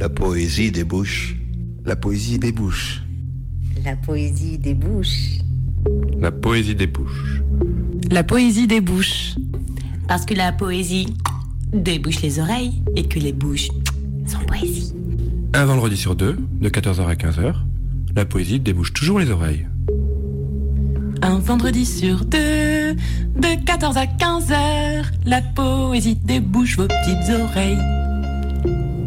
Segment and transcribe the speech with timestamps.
[0.00, 1.36] La poésie des bouches.
[1.84, 3.02] La poésie des bouches.
[3.84, 5.40] La poésie des bouches.
[6.18, 7.42] La poésie des bouches.
[8.10, 9.34] La poésie des bouches.
[10.08, 11.14] Parce que la poésie
[11.74, 13.68] débouche les oreilles et que les bouches
[14.26, 14.94] sont poésie.
[15.52, 17.54] Un vendredi sur deux, de 14h à 15h,
[18.16, 19.66] la poésie débouche toujours les oreilles.
[21.20, 28.09] Un vendredi sur deux, de 14 à 15h, la poésie débouche vos petites oreilles.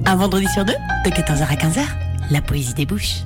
[0.05, 0.73] Un vendredi sur deux,
[1.05, 1.81] de 14h à 15h,
[2.29, 3.21] la poésie débouche.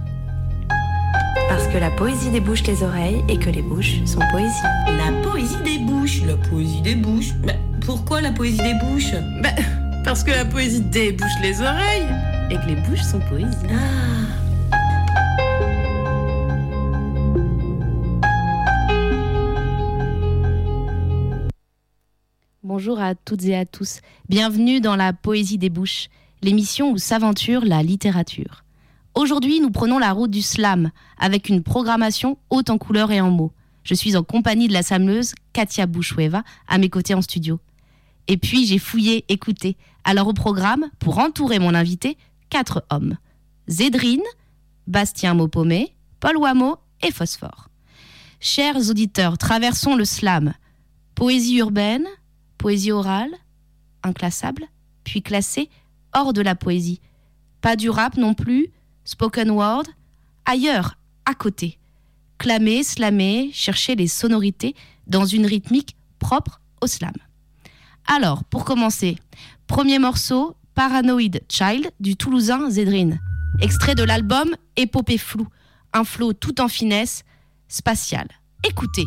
[1.50, 4.54] Parce que la poésie débouche les oreilles et que les bouches sont poésie.
[4.86, 7.32] La poésie débouche, la poésie débouche.
[7.44, 9.50] Mais pourquoi la poésie débouche bah,
[10.04, 12.08] Parce que la poésie débouche les oreilles
[12.52, 13.48] et que les bouches sont poésie.
[13.72, 14.08] Ah.
[22.62, 24.02] Bonjour à toutes et à tous.
[24.30, 26.10] Bienvenue dans la Poésie des Bouches,
[26.42, 28.64] l'émission où s'aventure la littérature.
[29.16, 33.32] Aujourd'hui, nous prenons la route du slam avec une programmation haute en couleurs et en
[33.32, 33.52] mots.
[33.84, 37.60] Je suis en compagnie de la slameuse Katia Bouchoueva à mes côtés en studio.
[38.28, 39.78] Et puis j'ai fouillé, écouté.
[40.04, 42.18] Alors au programme, pour entourer mon invité,
[42.50, 43.18] quatre hommes.
[43.68, 44.24] Zédrine,
[44.86, 47.70] Bastien Maupomé, Paul Wameau et Phosphore.
[48.40, 50.54] Chers auditeurs, traversons le slam.
[51.16, 52.06] Poésie urbaine,
[52.58, 53.32] poésie orale,
[54.04, 54.66] inclassable,
[55.04, 55.70] puis classée
[56.14, 57.02] hors de la poésie.
[57.62, 58.70] Pas du rap non plus,
[59.04, 59.84] spoken word,
[60.46, 61.78] ailleurs, à côté.
[62.38, 64.76] Clamer, slammer, chercher les sonorités
[65.08, 67.14] dans une rythmique propre au slam.
[68.06, 69.18] Alors, pour commencer,
[69.68, 73.20] premier morceau, Paranoid Child du Toulousain Zedrine.
[73.62, 75.48] Extrait de l'album Épopée floue,
[75.94, 77.24] un flow tout en finesse,
[77.68, 78.28] spatial.
[78.64, 79.06] Écoutez.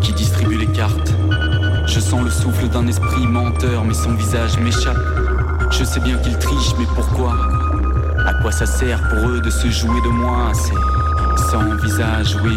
[0.00, 1.12] Qui distribue les cartes.
[1.86, 4.96] Je sens le souffle d'un esprit menteur, mais son visage m'échappe.
[5.72, 7.34] Je sais bien qu'il triche, mais pourquoi?
[8.24, 10.52] À quoi ça sert pour eux de se jouer de moi?
[10.54, 12.56] C'est sans visage, oui,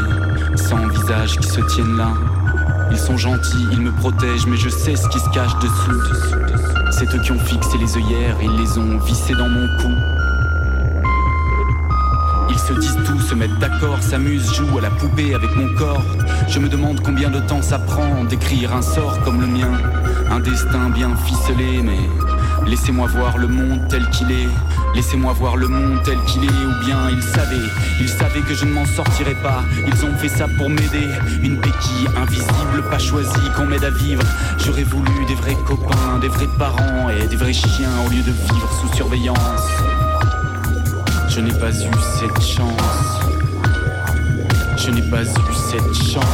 [0.56, 2.10] sans visage qui se tiennent là.
[2.92, 6.02] Ils sont gentils, ils me protègent, mais je sais ce qui se cache dessous.
[6.92, 10.17] C'est eux qui ont fixé les œillères, ils les ont vissés dans mon cou.
[13.28, 16.02] Se mettent d'accord, s'amusent, jouent à la poupée avec mon corps.
[16.48, 19.72] Je me demande combien de temps ça prend d'écrire un sort comme le mien.
[20.32, 22.00] Un destin bien ficelé, mais
[22.66, 24.48] laissez-moi voir le monde tel qu'il est.
[24.96, 28.64] Laissez-moi voir le monde tel qu'il est, ou bien ils savaient, ils savaient que je
[28.64, 29.62] ne m'en sortirais pas.
[29.86, 31.10] Ils ont fait ça pour m'aider,
[31.44, 34.24] une béquille invisible, pas choisie, qu'on m'aide à vivre.
[34.66, 38.32] J'aurais voulu des vrais copains, des vrais parents et des vrais chiens au lieu de
[38.32, 39.77] vivre sous surveillance.
[41.38, 43.22] Je n'ai pas eu cette chance.
[44.76, 46.26] Je n'ai pas eu cette chance.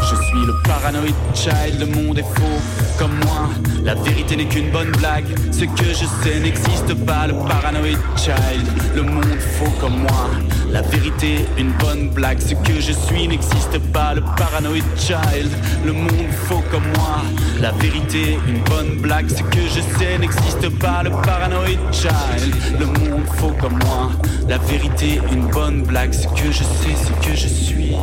[0.00, 3.50] Je suis le paranoid child, le monde est faux comme moi.
[3.84, 5.26] La vérité n'est qu'une bonne blague.
[5.52, 8.66] Ce que je sais n'existe pas, le paranoid child,
[8.96, 10.30] le monde faux comme moi.
[10.70, 12.40] La vérité, une bonne blague.
[12.40, 15.50] Ce que je suis n'existe pas, le paranoid child,
[15.84, 17.22] le monde faux comme moi.
[17.60, 19.28] La vérité, une bonne blague.
[19.28, 24.10] Ce que je sais n'existe pas, le paranoid child, le monde faux comme moi.
[24.48, 26.12] La vérité, une bonne blague.
[26.12, 27.96] Ce que je sais, ce que je suis.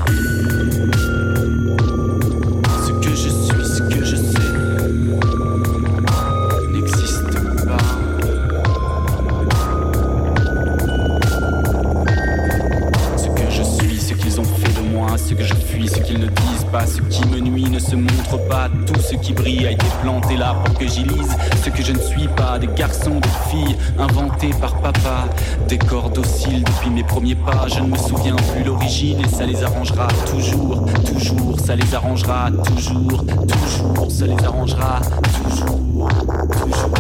[16.86, 18.68] Ce qui me nuit ne se montre pas.
[18.86, 21.36] Tout ce qui brille a été planté là pour que j'y lise.
[21.64, 25.26] Ce que je ne suis pas, des garçons, des filles inventés par papa,
[25.68, 27.68] des corps dociles depuis mes premiers pas.
[27.68, 32.50] Je ne me souviens plus l'origine et ça les arrangera toujours, toujours, ça les arrangera
[32.52, 35.00] toujours, toujours, ça les arrangera
[35.34, 36.10] toujours,
[36.52, 36.96] toujours.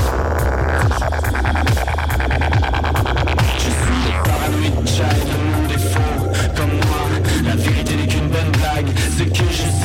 [0.99, 1.24] Je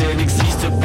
[0.01, 0.80] que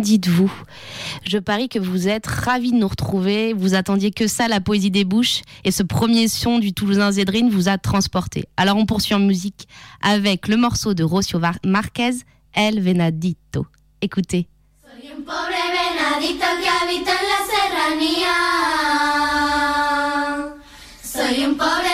[0.00, 0.52] dites-vous
[1.26, 3.52] Je parie que vous êtes ravis de nous retrouver.
[3.52, 7.50] Vous attendiez que ça, la poésie des bouches, et ce premier son du Toulousain Zédrine
[7.50, 8.46] vous a transporté.
[8.56, 9.68] Alors on poursuit en musique
[10.02, 12.16] avec le morceau de Rocio Marquez,
[12.54, 13.66] El Venadito.
[14.00, 14.48] Écoutez.
[14.86, 15.22] Un
[16.06, 16.46] venadito
[17.30, 18.34] la serranía.
[21.12, 21.89] Un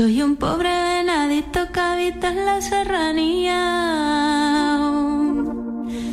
[0.00, 3.60] Soy un pobre venadito que habita en la serranía.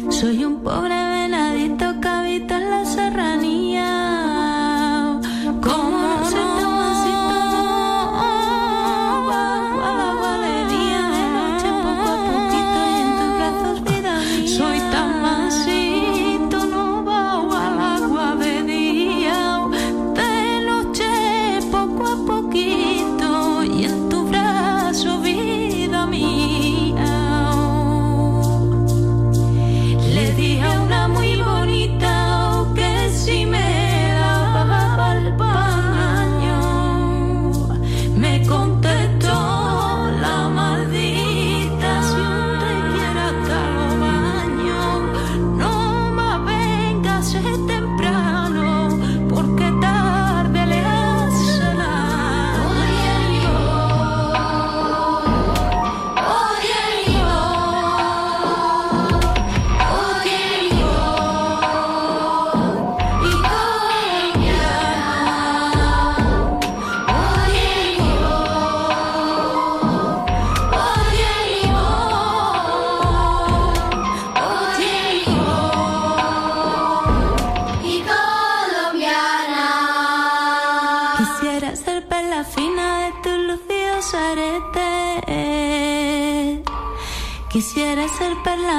[0.10, 3.57] Soy un pobre venadito que habita en la serranía.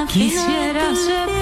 [0.09, 1.38] Quisiera de tu ser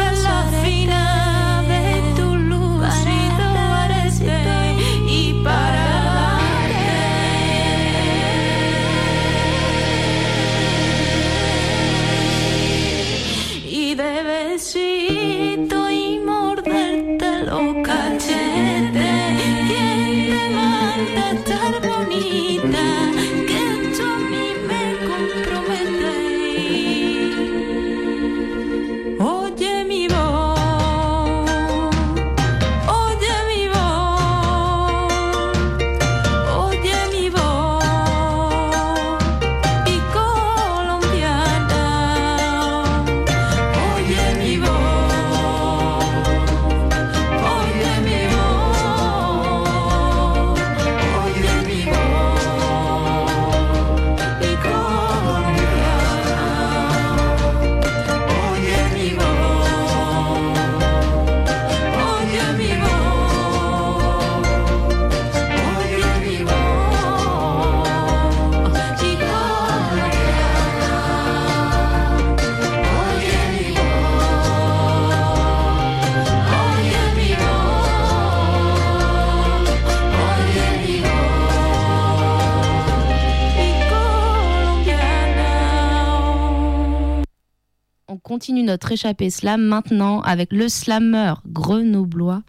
[88.67, 92.43] notre échappée slam maintenant avec le slammer grenoblois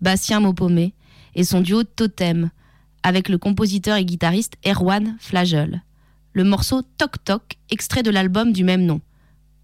[0.00, 0.94] Bastien Maupomé
[1.34, 2.50] et son duo Totem
[3.02, 5.82] avec le compositeur et guitariste Erwan Flagel.
[6.32, 9.00] Le morceau Toc Toc, extrait de l'album du même nom.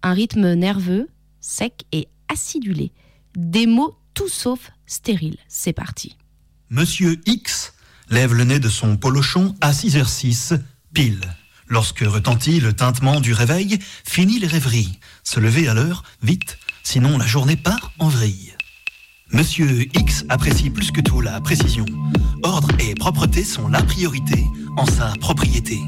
[0.03, 1.07] Un rythme nerveux,
[1.39, 2.91] sec et acidulé.
[3.35, 5.37] Des mots tout sauf stériles.
[5.47, 6.17] C'est parti.
[6.69, 7.73] Monsieur X
[8.09, 10.59] lève le nez de son polochon à 6h06,
[10.93, 11.21] pile.
[11.67, 14.99] Lorsque retentit le tintement du réveil, finit les rêveries.
[15.27, 18.53] Se lever à l'heure, vite, sinon la journée part en vrille.
[19.31, 21.85] Monsieur X apprécie plus que tout la précision.
[22.43, 24.45] Ordre et propreté sont la priorité
[24.77, 25.81] en sa propriété.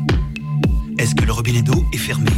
[0.98, 2.32] Est-ce que le robinet d'eau est fermé?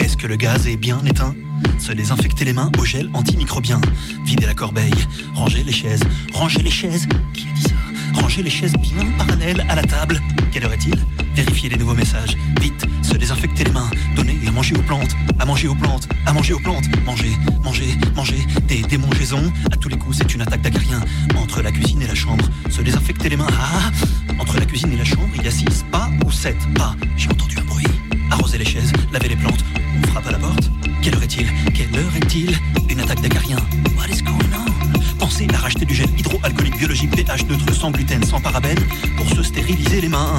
[0.00, 1.34] Est-ce que le gaz est bien éteint?
[1.78, 3.80] Se désinfecter les mains au gel antimicrobien.
[4.24, 4.94] Vider la corbeille,
[5.34, 7.06] ranger les chaises, ranger les chaises?
[7.34, 7.74] Qui a dit ça?
[8.14, 10.22] Ranger les chaises bien parallèles à la table.
[10.52, 10.96] Quelle heure est-il?
[11.34, 12.34] Vérifier les nouveaux messages.
[12.62, 13.90] Vite, se désinfecter les mains.
[14.16, 16.84] Donner à manger aux plantes, à manger aux plantes, à manger aux plantes.
[17.04, 18.46] Manger, manger, manger.
[18.66, 19.52] Des démangeaisons.
[19.70, 21.00] À tous les coups, c'est une attaque d'acarien.
[21.36, 23.46] Entre la cuisine et la chambre, se désinfecter les mains.
[23.58, 23.90] Ah
[24.38, 26.94] Entre la cuisine et la chambre, il y a six pas ou sept pas.
[27.16, 27.86] J'ai entendu un bruit.
[28.30, 29.64] Arroser les chaises, laver les plantes.
[30.02, 30.70] On frappe à la porte.
[31.02, 31.46] Quelle heure est-il?
[31.72, 32.58] Quelle heure est-il?
[32.90, 33.64] Une attaque d'acariens.
[33.96, 34.65] What is going on?
[35.26, 38.78] Pensez à racheter du gel hydroalcoolique biologique pH neutre sans gluten, sans parabènes
[39.16, 40.38] pour se stériliser les mains.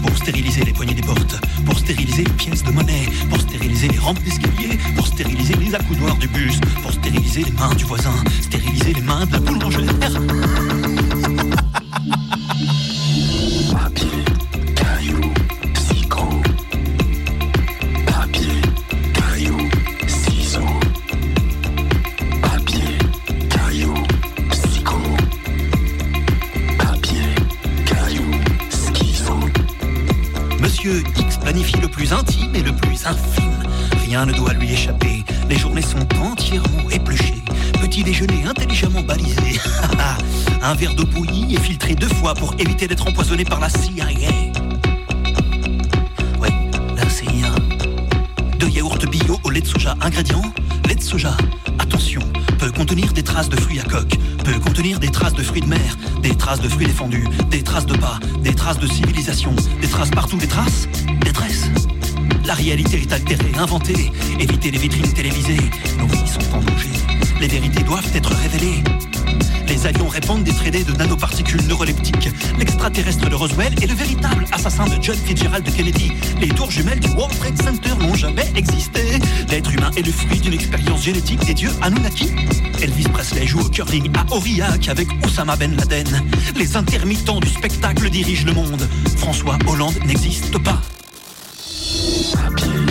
[0.00, 3.98] Pour stériliser les poignées des portes, pour stériliser les pièces de monnaie, pour stériliser les
[3.98, 8.92] rampes d'escalier, pour stériliser les accoudoirs du bus, pour stériliser les mains du voisin, stériliser
[8.92, 9.88] les mains de la boulangère.
[34.04, 35.24] Rien ne doit lui échapper.
[35.48, 37.42] Les journées sont entièrement épluchées.
[37.80, 39.60] Petit déjeuner intelligemment balisé.
[40.62, 44.06] Un verre d'eau bouillie et filtré deux fois pour éviter d'être empoisonné par la CIA.
[46.40, 46.52] Ouais,
[46.96, 47.54] la CIA.
[48.58, 49.94] Deux yaourts bio au lait de soja.
[50.00, 50.52] Ingrédients
[50.88, 51.36] lait de soja.
[51.78, 52.22] Attention,
[52.58, 55.68] peut contenir des traces de fruits à coque, peut contenir des traces de fruits de
[55.68, 59.88] mer, des traces de fruits défendus, des traces de pas, des traces de civilisation, des
[59.88, 60.88] traces partout, des traces,
[61.20, 61.70] détresse.
[62.48, 64.10] La réalité est altérée, inventée.
[64.40, 65.70] Évitez les vitrines télévisées.
[65.98, 66.88] Nos vies sont en danger.
[67.42, 68.82] Les vérités doivent être révélées.
[69.66, 72.30] Les avions répandent des traînées de nanoparticules neuroleptiques.
[72.58, 76.10] L'extraterrestre de Roswell est le véritable assassin de John Fitzgerald Kennedy.
[76.40, 79.18] Les tours jumelles du World Trade Center n'ont jamais existé.
[79.50, 82.30] L'être humain est le fruit d'une expérience génétique des dieux Anunnaki.
[82.80, 86.24] Elvis Presley joue au curling à Aurillac avec Osama Ben Laden.
[86.56, 88.88] Les intermittents du spectacle dirigent le monde.
[89.18, 90.80] François Hollande n'existe pas.
[92.34, 92.87] Papier, caillou,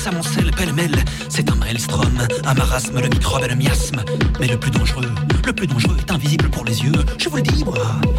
[0.00, 0.96] s'amoncellent pêle-mêle.
[1.28, 4.02] C'est un maelstrom, un marasme, le microbe et le miasme.
[4.40, 5.10] Mais le plus dangereux,
[5.46, 6.92] le plus dangereux est invisible pour les yeux.
[7.18, 7.74] Je vous le dis, moi.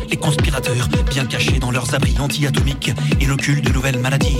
[0.10, 4.31] Les conspirateurs, bien cachés dans leurs abris anti-atomiques, inoculent de nouvelles maladies.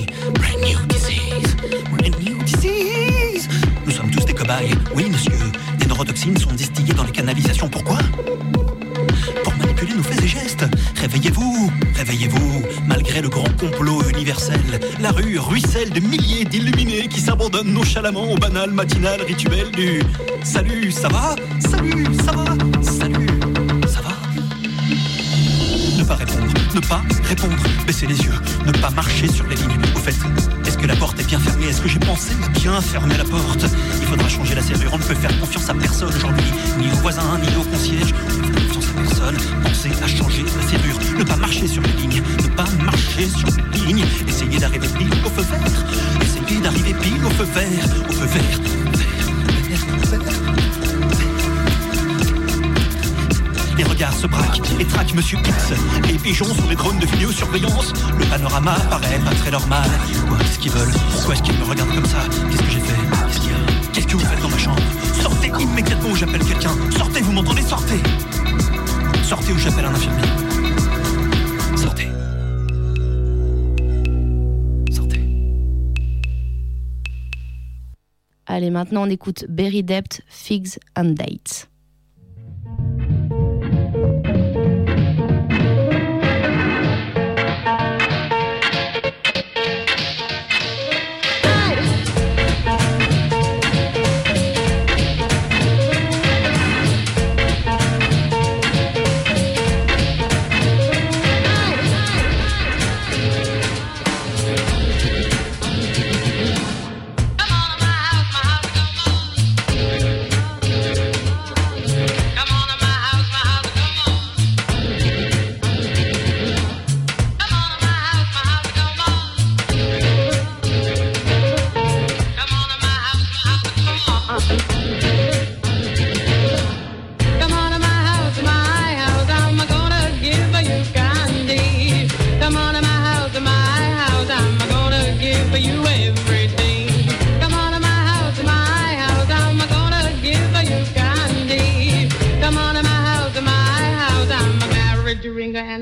[18.10, 20.02] Au banal matinal rituel du
[20.44, 21.36] Salut, ça va?
[21.60, 22.46] Salut, ça va?
[22.82, 23.30] Salut,
[23.88, 24.18] ça va?
[26.00, 27.56] Ne pas répondre, ne pas répondre,
[27.86, 28.34] baisser les yeux,
[28.66, 29.78] ne pas marcher sur les lignes.
[29.96, 30.16] Au fait,
[30.66, 31.68] est-ce que la porte est bien fermée?
[31.68, 33.66] Est-ce que j'ai pensé bien fermer la porte?
[34.02, 37.02] Il faudra changer la serrure, on ne peut faire confiance à personne aujourd'hui, ni aux
[37.02, 38.16] voisins, ni au concierge.
[38.28, 39.38] On ne fait confiance à personne.
[39.62, 43.48] Pensez à changer la serrure, ne pas marcher sur les lignes, ne pas marcher sur
[43.74, 44.06] les lignes.
[44.28, 45.86] Essayez d'arriver pile au feu vert,
[46.52, 48.60] essayez d'arriver pile au feu vert, au feu vert.
[49.70, 50.54] vert, vert, vert.
[53.78, 55.74] Les regards se braquent et traquent Monsieur X.
[56.08, 57.94] Les pigeons sont des drones de vidéosurveillance.
[58.20, 59.90] Le panorama paraît pas très normal.
[60.40, 60.94] Qu'est-ce qu'ils veulent?
[61.14, 62.20] Pourquoi est-ce qu'ils me regardent comme ça?
[62.50, 63.02] Qu'est-ce que j'ai fait?
[63.28, 63.58] Qu'est-ce qu'il y a?
[63.94, 64.82] Qu'est-ce que vous faites dans ma chambre?
[65.22, 66.76] Sortez immédiatement ou j'appelle quelqu'un.
[66.98, 67.62] Sortez, vous m'entendez?
[67.62, 68.02] Sortez
[69.24, 70.51] Sortez ou j'appelle un infirmier.
[78.62, 81.71] Allez, maintenant on écoute Berry Dept, Figs and Dates.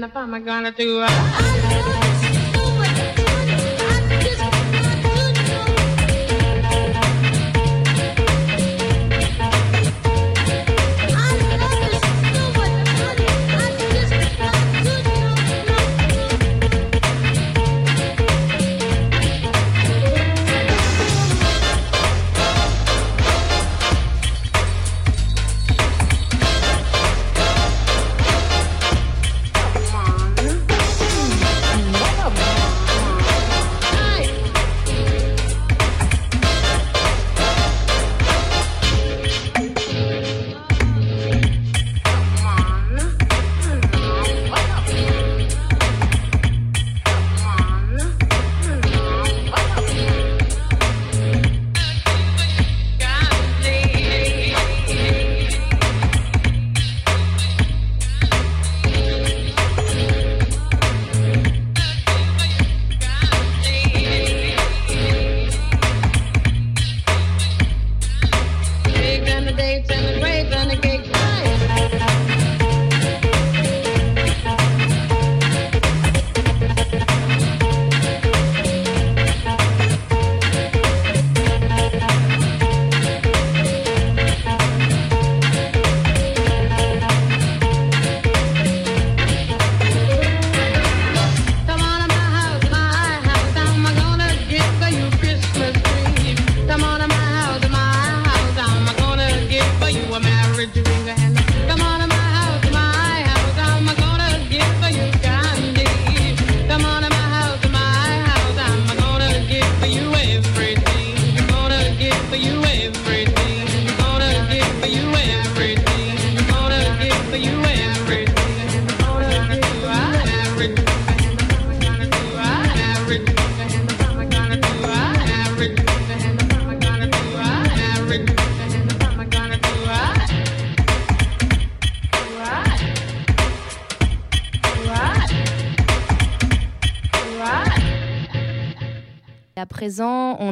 [0.02, 1.02] And the are gonna do.
[1.02, 2.19] Uh,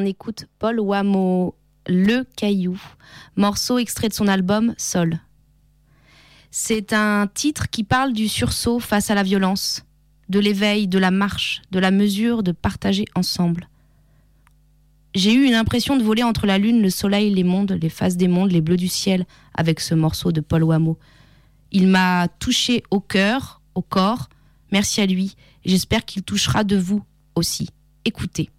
[0.08, 1.56] écoute Paul Wamo,
[1.88, 2.80] Le Caillou,
[3.36, 5.20] morceau extrait de son album Sol.
[6.50, 9.86] C'est un titre qui parle du sursaut face à la violence,
[10.30, 13.67] de l'éveil, de la marche, de la mesure de partager ensemble.
[15.13, 18.17] J'ai eu une impression de voler entre la lune, le soleil, les mondes, les phases
[18.17, 20.98] des mondes, les bleus du ciel avec ce morceau de Paul Wamo.
[21.72, 24.30] Il m'a touché au cœur, au corps.
[24.72, 25.36] Merci à lui.
[25.65, 27.04] J'espère qu'il touchera de vous
[27.36, 27.70] aussi.
[28.06, 28.50] Écoutez.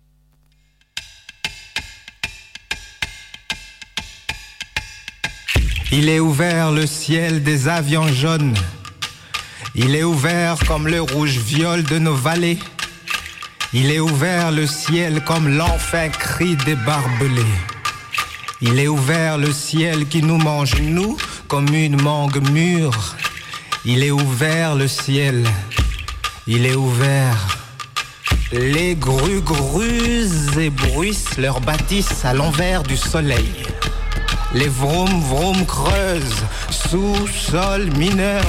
[5.91, 8.53] Il est ouvert le ciel des avions jaunes.
[9.75, 12.59] Il est ouvert comme le rouge-viol de nos vallées.
[13.73, 17.55] Il est ouvert le ciel comme l'enfin cri des barbelés.
[18.61, 23.17] Il est ouvert le ciel qui nous mange, nous, comme une mangue mûre.
[23.87, 25.47] Il est ouvert le ciel.
[26.47, 27.59] Il est ouvert.
[28.53, 33.53] Les grues grusent et bruissent leur bâtisse à l'envers du soleil.
[34.55, 38.43] Les vroom vroom creusent, sous-sol mineur.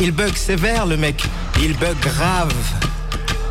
[0.00, 1.24] Il bug sévère le mec,
[1.60, 2.54] il bug grave.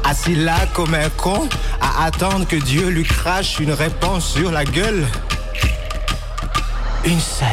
[0.04, 1.50] Assis là comme un con,
[1.82, 5.06] à attendre que Dieu lui crache une réponse sur la gueule.
[7.06, 7.48] Une seule.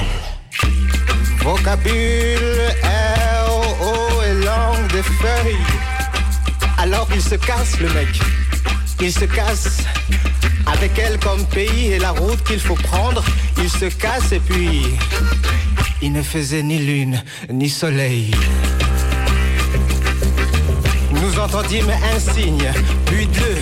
[1.39, 2.39] Vocabule,
[2.83, 5.57] R-O et langue des feuilles.
[6.79, 8.21] Alors il se casse le mec,
[9.05, 9.83] il se casse.
[10.67, 13.23] Avec elle comme pays et la route qu'il faut prendre,
[13.59, 14.81] il se casse et puis
[16.01, 18.31] il ne faisait ni lune ni soleil.
[21.13, 22.73] Nous entendîmes un signe,
[23.05, 23.59] puis deux,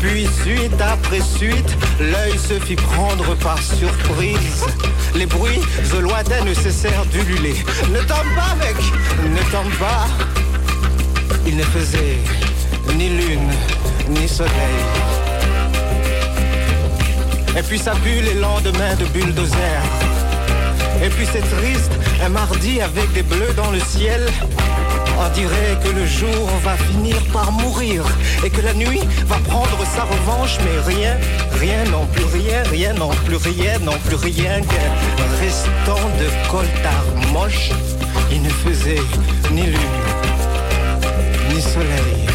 [0.00, 4.64] puis suite après suite, l'œil se fit prendre par surprise.
[5.14, 5.60] Les bruits
[5.94, 7.56] au lointain ne cessèrent d'ululer.
[7.90, 8.76] Ne tombe pas, mec,
[9.30, 10.06] ne tombe pas.
[11.46, 12.16] Il ne faisait
[12.94, 13.50] ni lune
[14.08, 14.50] ni soleil.
[17.56, 19.80] Et puis ça pue les lendemains de bulldozer.
[21.02, 21.92] Et puis c'est triste,
[22.24, 24.22] un mardi avec des bleus dans le ciel.
[25.18, 28.04] On dirait que le jour va finir par mourir
[28.44, 31.16] et que la nuit va prendre sa revanche, mais rien,
[31.58, 37.06] rien non plus rien, rien non plus rien, non plus rien qu'un restant de coltard
[37.32, 37.70] moche.
[38.30, 39.02] Il ne faisait
[39.52, 39.78] ni lune,
[41.50, 42.25] ni soleil.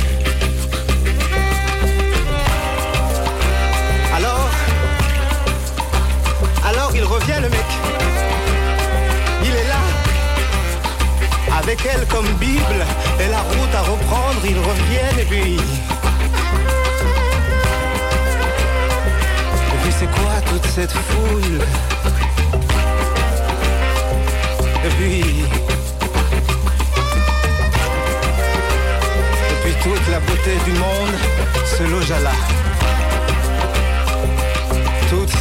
[7.12, 7.66] revient le mec.
[9.44, 9.82] Il est là,
[11.60, 12.86] avec elle comme Bible,
[13.20, 15.56] et la route à reprendre, ils reviennent et puis.
[19.74, 21.62] Et puis c'est quoi toute cette foule?
[24.86, 25.20] Et puis.
[29.50, 31.16] Et puis toute la beauté du monde
[31.66, 32.61] se loge à là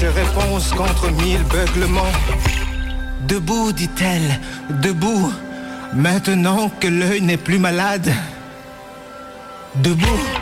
[0.00, 2.14] ses réponses contre mille beuglements.
[3.28, 4.40] Debout, dit-elle,
[4.82, 5.30] debout,
[5.92, 8.10] maintenant que l'œil n'est plus malade.
[9.74, 10.39] Debout.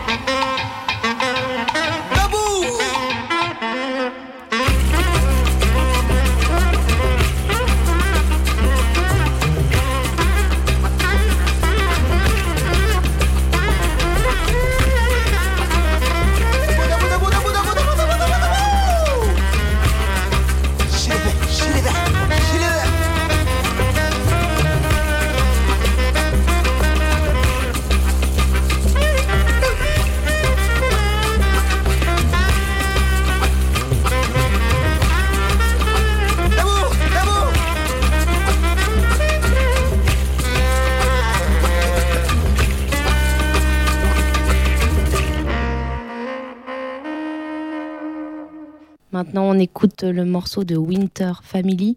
[50.07, 51.97] le morceau de Winter Family,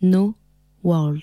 [0.00, 0.34] No
[0.82, 1.22] World.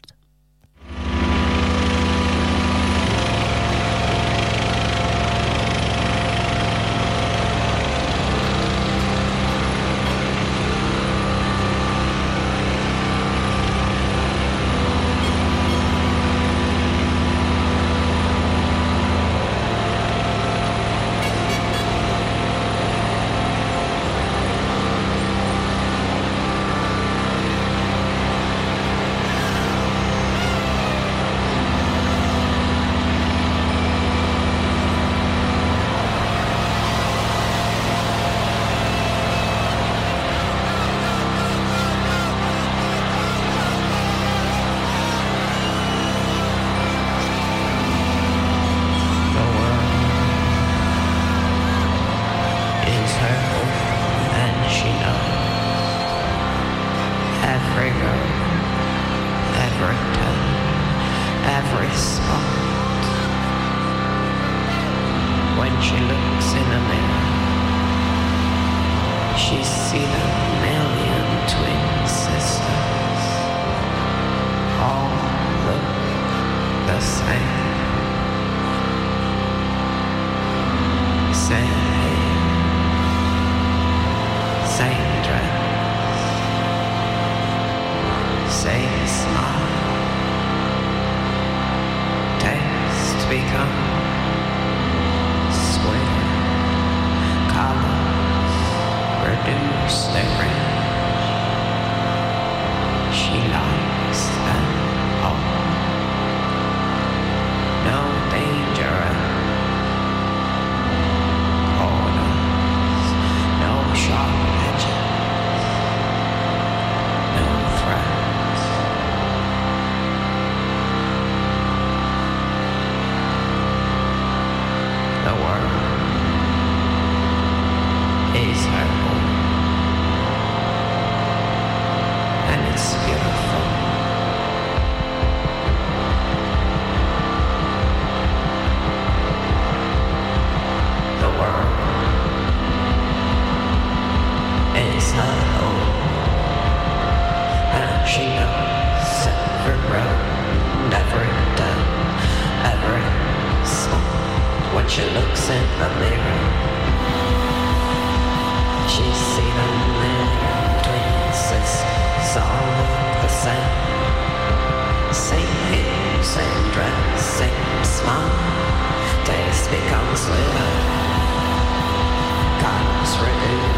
[173.09, 173.68] Israel.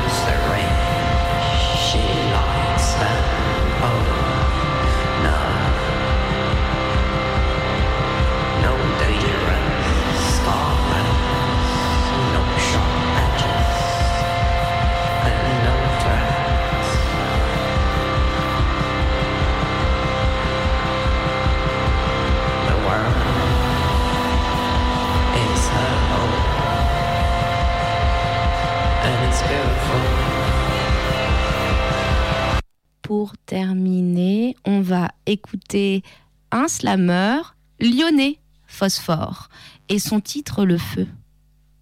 [35.31, 36.03] écouter
[36.51, 37.41] un slammer
[37.79, 39.49] lyonnais, Phosphore,
[39.89, 41.07] et son titre Le Feu.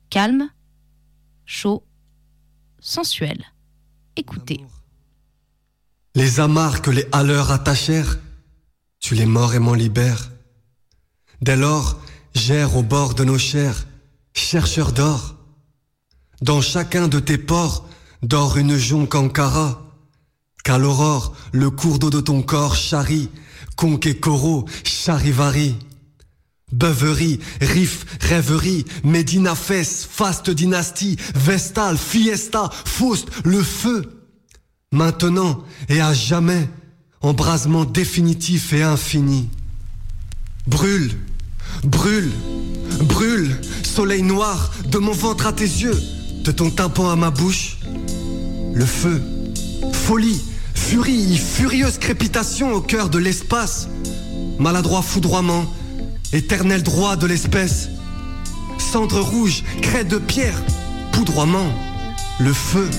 [0.10, 0.50] Calme,
[1.46, 1.84] chaud,
[2.80, 3.44] sensuel.
[4.16, 4.64] Écoutez.
[6.16, 8.20] Les amarres que les haleurs attachèrent,
[9.00, 10.32] tu les morts et m'en libères.
[11.42, 12.00] Dès lors,
[12.36, 13.86] gère au bord de nos chairs,
[14.34, 15.36] chercheur d'or.
[16.42, 17.88] Dans chacun de tes ports
[18.24, 19.30] dort une jonque en.
[20.64, 23.30] Qu'à l'aurore, le cours d'eau de ton corps charrie,
[23.76, 25.76] conque et coraux, charivari.
[26.72, 34.28] Beuverie, riff, rêverie, Médina Fès, faste dynastie, Vestal, Fiesta, Faust, le feu.
[34.92, 36.70] Maintenant et à jamais,
[37.22, 39.50] embrasement définitif et infini.
[40.68, 41.12] Brûle,
[41.84, 42.32] brûle,
[43.02, 46.00] brûle, soleil noir, de mon ventre à tes yeux,
[46.44, 47.78] de ton tympan à ma bouche.
[48.74, 49.22] Le feu,
[50.10, 50.42] folie,
[50.74, 53.88] furie, furieuse crépitation au cœur de l'espace,
[54.58, 55.66] maladroit foudroiement,
[56.34, 57.90] éternel droit de l'espèce.
[58.80, 60.60] Cendre rouge, craie de pierre,
[61.12, 61.72] poudroiement,
[62.40, 62.90] le feu.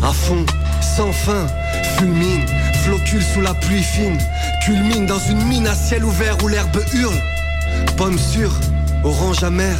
[0.00, 0.46] À fond,
[0.80, 1.48] sans fin,
[1.98, 2.46] fulmine,
[2.84, 4.18] flocule sous la pluie fine,
[4.64, 7.20] culmine dans une mine à ciel ouvert où l'herbe hurle.
[7.96, 8.54] Pomme sûre,
[9.02, 9.76] orange amer,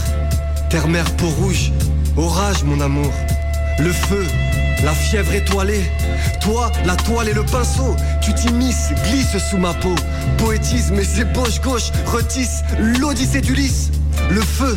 [0.70, 1.70] terre-mer peau rouge,
[2.16, 3.12] orage mon amour.
[3.78, 4.26] Le feu,
[4.82, 5.90] la fièvre étoilée,
[6.40, 9.94] toi, la toile et le pinceau, tu t'immisces, glisses sous ma peau.
[10.38, 13.90] Poétisme et ébauches gauche retissent l'odyssée d'Ulysse.
[14.30, 14.76] Le feu,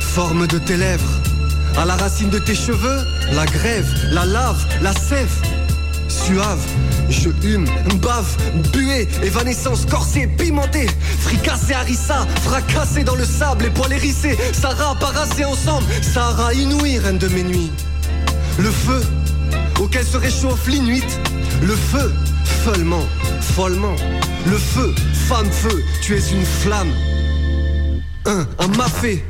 [0.00, 1.20] forme de tes lèvres,
[1.76, 3.00] à la racine de tes cheveux,
[3.32, 5.32] la grève, la lave, la sève.
[6.08, 6.60] Suave,
[7.08, 7.66] je hume,
[8.02, 8.36] bave,
[8.72, 10.86] buée, évanescence corsée, pimentée,
[11.20, 17.18] fricassée harissa, fracassée dans le sable, les poils hérissés, Sarah parassés ensemble, Sarah inouïe, reine
[17.18, 17.72] de mes nuits.
[18.58, 19.00] Le feu,
[19.82, 21.02] auquel se réchauffe l'inuit,
[21.60, 22.12] le feu,
[22.44, 23.04] follement,
[23.40, 23.96] follement,
[24.46, 26.92] le feu, femme feu, tu es une flamme.
[28.24, 29.24] Un, un mafé,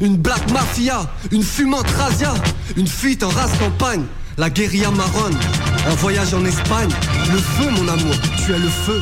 [0.00, 2.34] une black mafia, une fumante razzia,
[2.76, 4.04] une fuite en race campagne,
[4.36, 5.36] la guérilla marronne,
[5.86, 6.90] un voyage en Espagne,
[7.32, 8.14] le feu mon amour,
[8.44, 9.00] tu es le feu.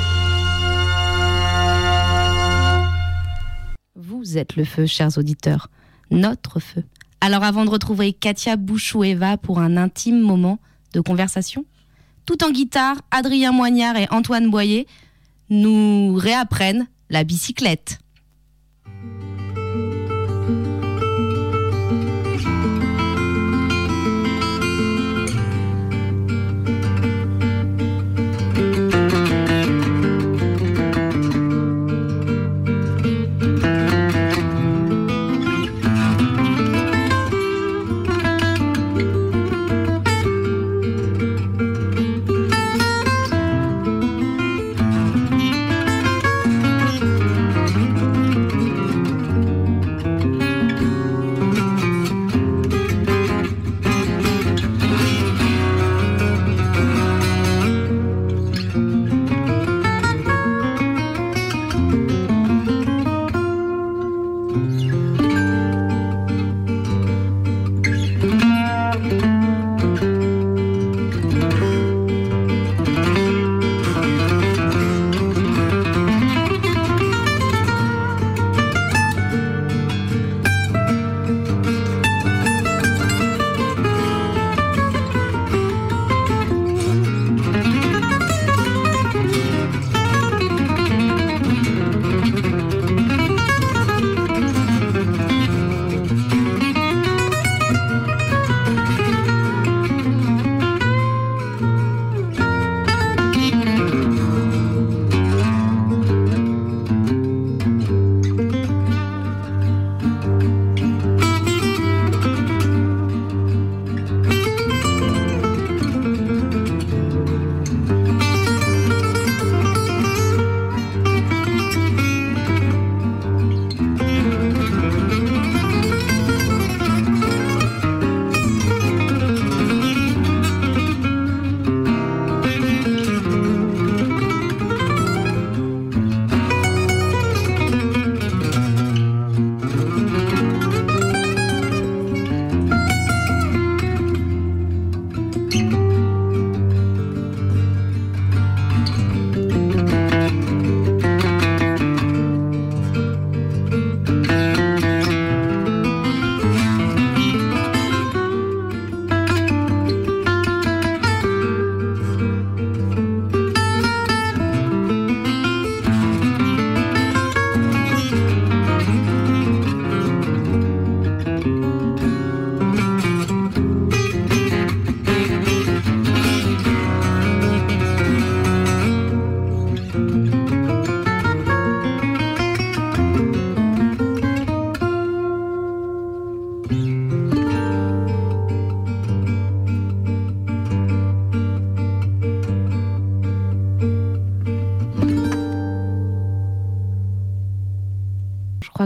[3.97, 5.69] Vous êtes le feu, chers auditeurs,
[6.13, 6.85] notre feu.
[7.21, 10.61] Alors avant de retrouver Katia Bouchou-Eva pour un intime moment
[10.93, 11.65] de conversation,
[12.27, 14.87] tout en guitare, Adrien Moignard et Antoine Boyer
[15.51, 17.99] nous réapprennent la bicyclette.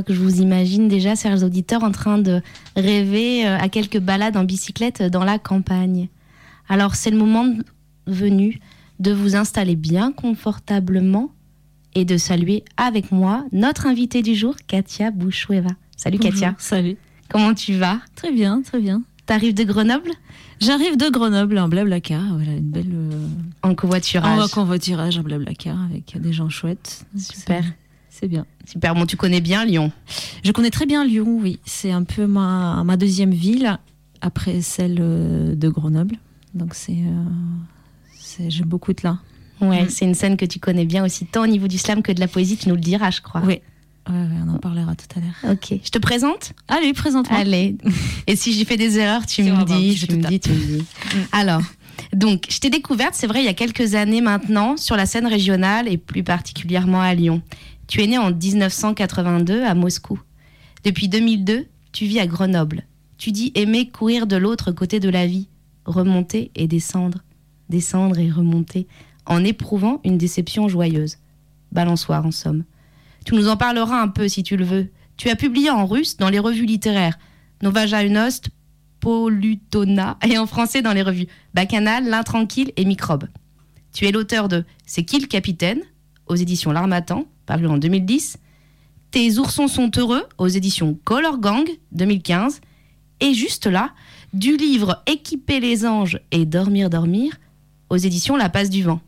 [0.07, 2.41] Que je vous imagine déjà, chers auditeurs, en train de
[2.77, 6.09] rêver euh, à quelques balades en bicyclette dans la campagne.
[6.69, 7.47] Alors c'est le moment
[8.07, 8.61] venu
[9.01, 11.31] de vous installer bien confortablement
[11.95, 15.71] et de saluer avec moi notre invitée du jour, Katia Bouchoueva.
[15.97, 16.55] Salut Bonjour, Katia.
[16.59, 16.97] Salut.
[17.29, 17.99] Comment tu vas?
[18.15, 19.03] Très bien, très bien.
[19.27, 20.11] T'arrives de Grenoble?
[20.61, 22.93] J'arrive de Grenoble en blablacar, voilà une belle.
[22.95, 23.27] euh,
[23.63, 24.39] En covoiturage.
[24.41, 27.05] En convoiturage en blablacar avec des gens chouettes.
[27.19, 27.65] Super.
[28.21, 28.47] C'est- bien.
[28.67, 28.95] Super.
[28.95, 29.93] Bon, tu connais bien Lyon.
[30.45, 31.59] Je connais très bien Lyon, oui.
[31.65, 33.79] C'est un peu ma, ma deuxième ville
[34.21, 36.17] après celle euh, de Grenoble.
[36.55, 36.93] Donc c'est.
[36.93, 37.25] euh,
[38.19, 39.19] c'est- J'aime beaucoup être là.
[39.61, 39.89] Ouais, Mm.
[39.89, 42.21] c'est une scène que tu connais bien aussi, tant au niveau du slam que de
[42.21, 43.41] la poésie, tu nous le diras, je crois.
[43.45, 43.61] Oui.
[44.09, 45.53] Ouais, ouais, on en parlera tout à l'heure.
[45.55, 45.81] Ok.
[45.83, 46.53] Je te présente?
[46.69, 47.39] Allez, présente-moi.
[47.41, 47.77] Allez.
[48.27, 50.55] Et si j'ai fait des erreurs, tu me dis, je tu me dis, tu me
[50.79, 50.85] dis.
[51.33, 51.61] Alors,
[52.13, 55.27] donc, je t'ai découverte, c'est vrai, il y a quelques années maintenant, sur la scène
[55.27, 57.43] régionale et plus particulièrement à Lyon.
[57.87, 60.21] Tu es née en 1982 à Moscou.
[60.85, 62.85] Depuis 2002, tu vis à Grenoble.
[63.17, 65.49] Tu dis aimer courir de l'autre côté de la vie,
[65.85, 67.19] remonter et descendre,
[67.69, 68.87] descendre et remonter,
[69.25, 71.19] en éprouvant une déception joyeuse.
[71.73, 72.65] Balançoire, en somme.
[73.25, 74.91] Tu nous en parleras un peu si tu le veux.
[75.17, 77.19] Tu as publié en russe dans les revues littéraires
[77.63, 78.51] Novaja Unost,
[79.01, 83.29] Polutona et en français dans les revues Bacchanal, L'Intranquille et Microbe.
[83.93, 85.81] Tu es l'auteur de C'est qui le capitaine?
[86.27, 88.37] aux éditions L'Armatan, paru en 2010.
[89.11, 92.61] Tes oursons sont heureux aux éditions Color Gang 2015.
[93.21, 93.93] Et juste là,
[94.35, 97.33] du livre Équiper les anges et Dormir, dormir
[97.89, 99.01] aux éditions La Passe du Vent.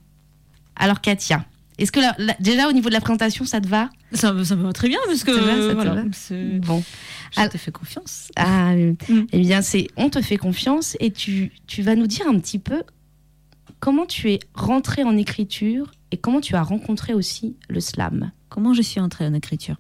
[0.77, 1.45] Alors Katia,
[1.77, 3.91] est-ce que la- la- déjà au niveau de la présentation ça te va?
[4.13, 5.35] Ça, me- ça me va très bien parce que.
[5.35, 6.83] Ça te va, ça te voilà, va c'est- Bon.
[7.37, 8.29] Je te fais confiance.
[8.37, 9.27] Ah, Mm.
[9.33, 12.59] eh bien, c'est on te fait confiance et tu, tu vas nous dire un petit
[12.59, 12.83] peu
[13.81, 18.31] comment tu es rentrée en écriture et comment tu as rencontré aussi le slam.
[18.49, 19.77] Comment je suis entrée en écriture?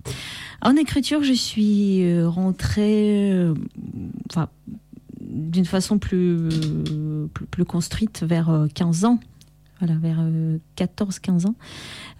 [0.63, 3.55] En écriture, je suis euh, rentrée, euh,
[5.21, 6.49] d'une façon plus,
[7.33, 9.21] plus, plus construite vers euh, 15 ans.
[9.81, 10.19] Voilà, vers
[10.77, 11.55] 14-15 ans.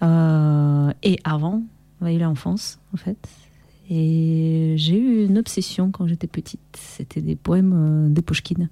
[0.01, 1.61] Euh, et avant,
[1.99, 3.17] voyez l'enfance, en fait.
[3.89, 6.61] Et j'ai eu une obsession quand j'étais petite.
[6.73, 8.69] C'était des poèmes euh, de Pushkin.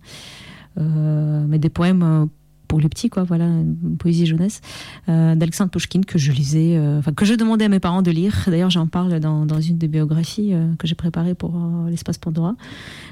[0.78, 2.26] Euh, mais des poèmes euh,
[2.68, 4.61] pour les petits, quoi, voilà, une poésie jeunesse,
[5.09, 8.11] euh, d'Alexandre Pushkin que je lisais, euh, enfin que je demandais à mes parents de
[8.11, 8.45] lire.
[8.47, 12.55] D'ailleurs, j'en parle dans, une des biographies euh, que j'ai préparées pour euh, l'espace Pandora.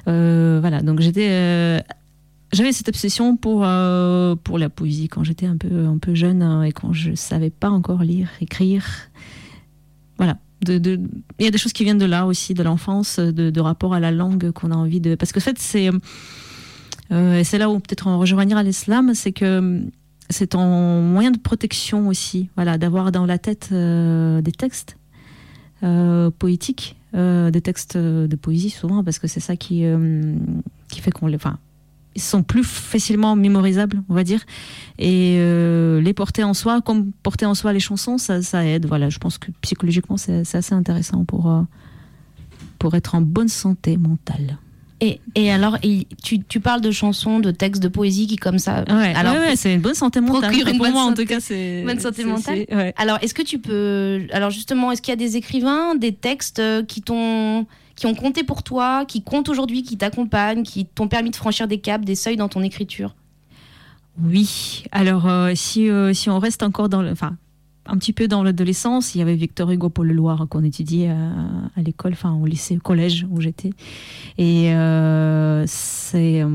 [0.06, 3.66] Voilà, donc j'avais cette obsession pour
[4.44, 7.50] pour la poésie quand j'étais un peu un peu jeune hein, et quand je savais
[7.50, 8.86] pas encore lire, écrire.
[10.18, 10.38] Voilà.
[10.68, 13.94] Il y a des choses qui viennent de là aussi, de l'enfance, de, de rapport
[13.94, 15.16] à la langue qu'on a envie de.
[15.16, 15.90] Parce que en fait, c'est
[17.12, 19.84] et c'est là où peut-être on rejoignira l'islam, c'est que
[20.30, 24.98] c'est ton moyen de protection aussi, voilà, d'avoir dans la tête euh, des textes
[25.84, 30.36] euh, poétiques, euh, des textes de poésie souvent, parce que c'est ça qui, euh,
[30.90, 31.36] qui fait qu'on les.
[31.36, 31.58] Enfin,
[32.16, 34.42] ils sont plus facilement mémorisables, on va dire.
[34.98, 38.86] Et euh, les porter en soi, comme porter en soi les chansons, ça, aide.
[38.86, 41.62] Voilà, je pense que psychologiquement, c'est assez intéressant pour, euh,
[42.80, 44.58] pour être en bonne santé mentale.
[45.02, 48.60] Et, et alors, et tu, tu parles de chansons, de textes, de poésie qui comme
[48.60, 48.86] ça.
[48.90, 50.52] Ouais, alors, ouais, ouais, c'est une bonne santé mentale.
[50.52, 52.66] procure une pour moi, en tout cas, c'est bonne santé mentale.
[52.72, 52.94] ouais.
[52.96, 54.26] Alors, est-ce que tu peux.
[54.32, 57.66] Alors, justement, est-ce qu'il y a des écrivains, des textes euh, qui t'ont.
[57.98, 61.68] qui ont compté pour toi, qui comptent aujourd'hui, qui t'accompagnent, qui t'ont permis de franchir
[61.68, 63.16] des caps, des seuils dans ton écriture?
[64.24, 64.84] Oui.
[64.94, 67.12] Alors, euh, si, euh, si on reste encore dans le.
[67.12, 67.36] Enfin,
[67.88, 71.16] un petit peu dans l'adolescence, il y avait Victor Hugo Paul Loire qu'on étudiait à,
[71.76, 73.72] à l'école, enfin au lycée, au collège où j'étais.
[74.38, 76.48] Et euh, c'est, euh,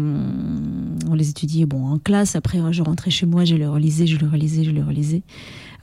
[1.08, 2.36] on les étudiait bon, en classe.
[2.36, 5.22] Après, euh, je rentrais chez moi, je les relisais, je les relisais, je les relisais.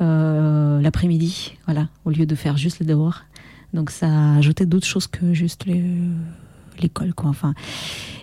[0.02, 3.26] Euh, L'après-midi, voilà, au lieu de faire juste les devoirs.
[3.74, 7.30] Donc ça ajoutait d'autres choses que juste l'école, quoi.
[7.30, 7.54] Enfin.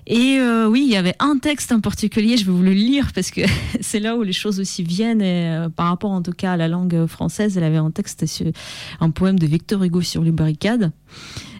[0.06, 3.12] Et euh, oui, il y avait un texte en particulier, je vais vous le lire
[3.14, 3.40] parce que
[3.80, 5.22] c'est là où les choses aussi viennent.
[5.22, 8.24] Et, euh, par rapport en tout cas à la langue française, elle avait un texte,
[9.00, 10.92] un poème de Victor Hugo sur les barricades.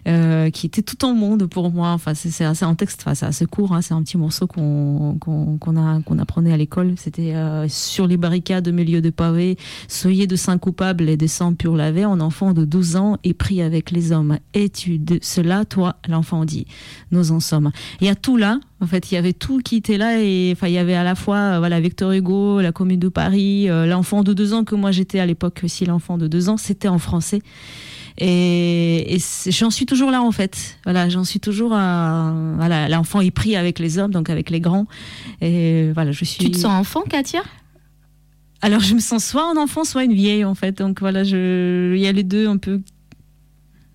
[0.07, 1.89] Euh, qui était tout en monde pour moi.
[1.89, 3.73] Enfin, c'est assez un texte, enfin, c'est assez court.
[3.73, 6.93] hein, c'est un petit morceau qu'on a qu'on apprenait à l'école.
[6.97, 9.57] C'était euh, sur les barricades au milieu de pavés.
[9.87, 13.33] Soyez de saints coupables et de sang pur lavé, en enfant de 12 ans et
[13.33, 14.37] pris avec les hommes.
[14.53, 16.65] Es-tu de cela, toi, l'enfant dit
[17.11, 17.71] Nous en sommes.
[18.01, 18.59] Il y a tout là.
[18.81, 21.03] En fait, il y avait tout qui était là et enfin, il y avait à
[21.03, 24.63] la fois euh, voilà Victor Hugo, la Commune de Paris, euh, l'enfant de deux ans
[24.63, 26.57] que moi j'étais à l'époque aussi l'enfant de deux ans.
[26.57, 27.41] C'était en français.
[28.17, 30.77] Et, et j'en suis toujours là en fait.
[30.85, 34.61] Voilà, j'en suis toujours à voilà, l'enfant est pris avec les hommes, donc avec les
[34.61, 34.87] grands.
[35.41, 36.37] Et voilà, je suis.
[36.45, 37.41] Tu te sens enfant, Katia?
[38.61, 40.77] Alors je me sens soit un enfant, soit une vieille en fait.
[40.77, 41.93] Donc voilà, je...
[41.93, 42.81] il y a les deux un peu.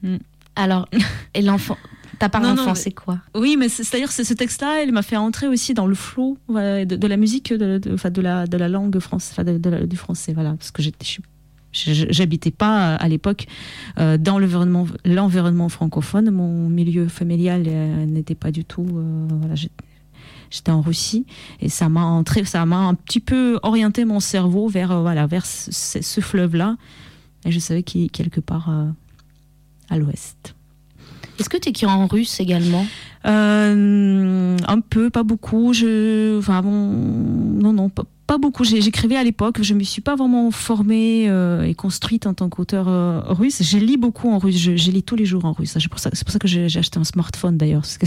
[0.03, 0.16] Hmm.
[0.55, 0.87] Alors,
[1.35, 1.79] et l'enfant,
[2.18, 3.18] ta part d'enfant, c'est quoi?
[3.35, 6.37] Oui, mais c'est- c'est-à-dire que ce texte-là, il m'a fait entrer aussi dans le flot
[6.49, 9.97] voilà, de, de la musique, de, de- enfin, de, la, de la langue française, du
[9.97, 11.23] français, voilà, parce que j'étais, je suis-
[11.73, 13.47] j'habitais pas euh, à l'époque
[13.99, 16.31] euh, dans l'environnement, francophone.
[16.31, 21.27] Mon milieu familial euh, n'était pas du tout, voilà, j'étais- en Russie
[21.61, 25.47] et ça m'a entré, ça m'a un petit peu orienté mon cerveau vers voilà vers
[25.47, 26.77] ce, ce- ce fleuve-là
[27.45, 28.87] et je savais qu'il est quelque part euh,
[29.91, 30.57] à l'ouest.
[31.39, 32.85] Est-ce que tu écris en russe également?
[33.27, 35.73] Euh, un peu, pas beaucoup.
[35.73, 38.62] Je, enfin bon, non, non, pas, pas beaucoup.
[38.62, 39.61] J'écrivais à l'époque.
[39.61, 43.61] Je me suis pas vraiment formée euh, et construite en tant qu'auteur euh, russe.
[43.61, 44.57] J'ai lis beaucoup en russe.
[44.57, 45.76] Je, je lis tous les jours en russe.
[45.76, 48.07] C'est pour ça, que j'ai acheté un smartphone d'ailleurs, parce que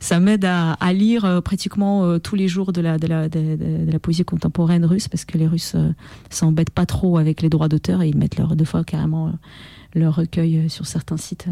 [0.00, 4.86] ça m'aide à, lire euh, pratiquement tous les jours de la, de, la, poésie contemporaine
[4.86, 5.76] russe, parce que les Russes
[6.30, 9.34] s'embêtent pas trop avec les droits d'auteur et ils mettent leur deux fois carrément.
[9.94, 11.46] leur recueil sur certains sites.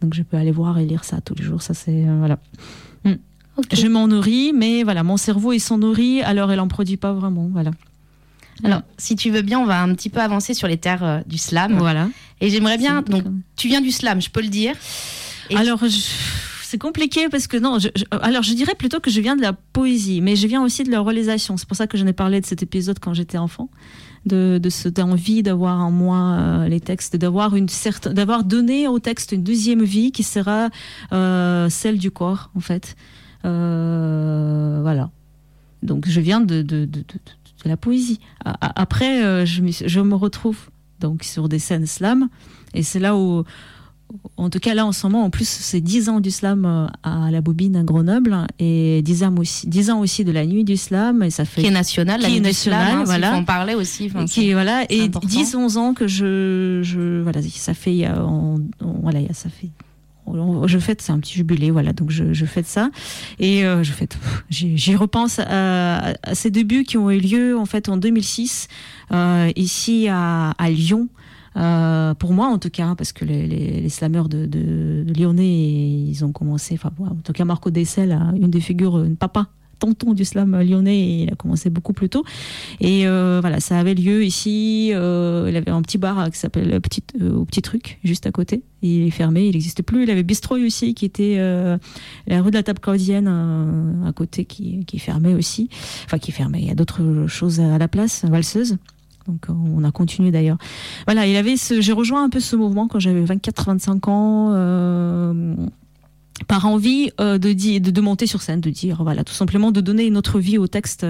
[0.00, 1.62] Donc je peux aller voir et lire ça tous les jours.
[1.62, 2.40] Ça c'est voilà.
[3.72, 7.12] Je m'en nourris, mais voilà, mon cerveau il s'en nourrit, alors il en produit pas
[7.12, 7.48] vraiment.
[7.52, 7.70] Voilà.
[8.64, 11.20] Alors, si tu veux bien, on va un petit peu avancer sur les terres euh,
[11.26, 11.76] du slam.
[11.78, 12.08] Voilà.
[12.40, 13.02] Et j'aimerais bien.
[13.02, 13.24] Donc,
[13.56, 14.74] tu viens du slam, je peux le dire.
[15.56, 16.10] Alors, je-
[16.62, 19.42] c'est compliqué parce que non, je- je- alors je dirais plutôt que je viens de
[19.42, 21.56] la poésie, mais je viens aussi de la realisation.
[21.56, 23.68] C'est pour ça que j'en ai parlé de cet épisode quand j'étais enfant,
[24.24, 28.88] de, de cette envie d'avoir en moi euh, les textes, d'avoir une certaine, d'avoir donné
[28.88, 30.70] au texte une deuxième vie qui sera
[31.12, 32.96] euh, celle du corps, en fait.
[33.46, 35.10] Euh, voilà.
[35.82, 37.04] Donc je viens de, de, de, de-
[37.64, 38.20] la poésie.
[38.44, 40.56] Après, euh, je, me, je me retrouve
[41.00, 42.28] donc sur des scènes slam,
[42.74, 43.42] et c'est là où
[44.36, 46.86] en tout cas, là, en ce moment, en plus, c'est 10 ans du slam euh,
[47.02, 50.62] à la Bobine à Grenoble et 10 ans aussi, 10 ans aussi de la nuit
[50.62, 51.24] du slam.
[51.24, 53.34] Et ça fait, Qui est nationale, la qui est slam, nationale, hein, voilà.
[53.34, 55.26] en parler aussi, enfin, qui, c'est- voilà, et important.
[55.26, 59.85] 10, 11 ans que je, je voilà, ça fait, on- on- voilà, ça fait, on-
[60.66, 62.90] je fête, c'est un petit jubilé, voilà, donc je, fête ça
[63.38, 64.18] et euh, je fête,
[64.50, 68.68] j'y repense à, à ces débuts qui ont eu lieu en fait en 2006
[69.12, 71.08] euh, ici à, Lyon.
[71.56, 76.30] Euh, pour moi en tout cas, parce que les, les, slameurs de, Lyonnais, ils ont
[76.30, 79.46] commencé, enfin en tout cas Marco Dessel, hein, une des figures, une papa,
[79.78, 82.24] tonton du slam lyonnais, il a commencé beaucoup plus tôt.
[82.80, 86.70] Et euh, voilà, ça avait lieu ici, euh, il avait un petit bar qui s'appelle
[86.70, 88.62] le petit, euh, au Petit Truc, juste à côté.
[88.82, 90.04] Il est fermé, il n'existe plus.
[90.04, 91.36] Il avait Bistroy aussi, qui était
[92.26, 93.26] la rue de la Table Claudienne,
[94.06, 95.68] à côté, qui, qui est aussi.
[96.04, 98.76] Enfin, qui est fermé, il y a d'autres choses à la place, valseuse.
[99.26, 100.58] Donc on a continué d'ailleurs.
[101.06, 104.52] Voilà, il avait ce, j'ai rejoint un peu ce mouvement quand j'avais 24-25 ans.
[106.48, 109.72] Par envie euh, de, dire, de, de monter sur scène, de dire, voilà, tout simplement
[109.72, 111.06] de donner une autre vie au texte,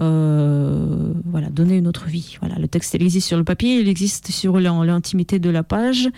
[0.00, 2.36] euh, voilà, donner une autre vie.
[2.40, 5.62] Voilà, le texte, il existe sur le papier, il existe sur l'in- l'intimité de la
[5.62, 6.08] page,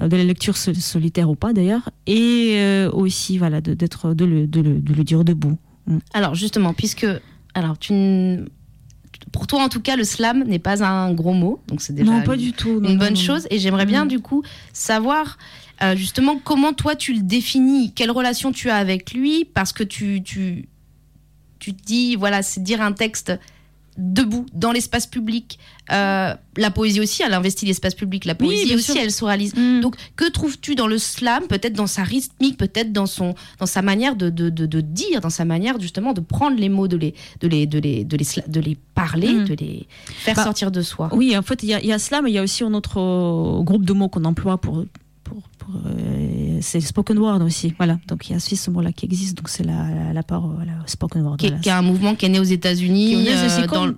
[0.00, 4.24] euh, de la lecture sol- solitaire ou pas d'ailleurs, et aussi, voilà, de, d'être, de
[4.24, 5.56] le, de, le, de le dire debout.
[5.86, 5.98] Mm.
[6.14, 7.06] Alors justement, puisque
[7.54, 7.94] alors tu
[9.32, 12.10] pour toi en tout cas le slam n'est pas un gros mot, donc c'est déjà
[12.12, 13.20] Non, pas une, du tout, non, une bonne non.
[13.20, 13.46] chose.
[13.50, 14.08] Et j'aimerais bien Mm.
[14.08, 14.42] du coup
[14.72, 15.38] savoir
[15.82, 19.82] euh, justement comment toi tu le définis, quelle relation tu as avec lui, parce que
[19.84, 20.68] tu tu
[21.58, 23.32] tu te dis voilà c'est dire un texte
[23.98, 25.58] debout dans l'espace public.
[25.90, 28.26] Euh, la poésie aussi, elle investit l'espace public.
[28.26, 28.96] La poésie aussi, sûr.
[29.00, 29.54] elle s'oralise.
[29.54, 33.80] Donc, que trouves-tu dans le slam Peut-être dans sa rythmique, peut-être dans son, dans sa
[33.80, 36.98] manière de, de, de, de dire, dans sa manière justement de prendre les mots, de
[36.98, 39.44] les, de les, de les, de les, de les parler, Mm.
[39.44, 41.08] de les faire Bah, sortir de soi?
[41.14, 42.64] Oui, en fait, il y, a- il y a cela, mais il y a aussi
[42.64, 44.84] un autre euh, groupe de mots qu'on emploie pour.
[45.66, 47.74] Pour, euh, c'est spoken word aussi.
[47.76, 47.98] Voilà.
[48.08, 49.36] Donc il y a aussi ce mot-là qui existe.
[49.36, 51.36] Donc c'est la, la, parole, la spoken word.
[51.36, 51.60] Qui voilà.
[51.60, 53.26] qui est un mouvement qui est né aux États-Unis.
[53.28, 53.92] Euh, dans,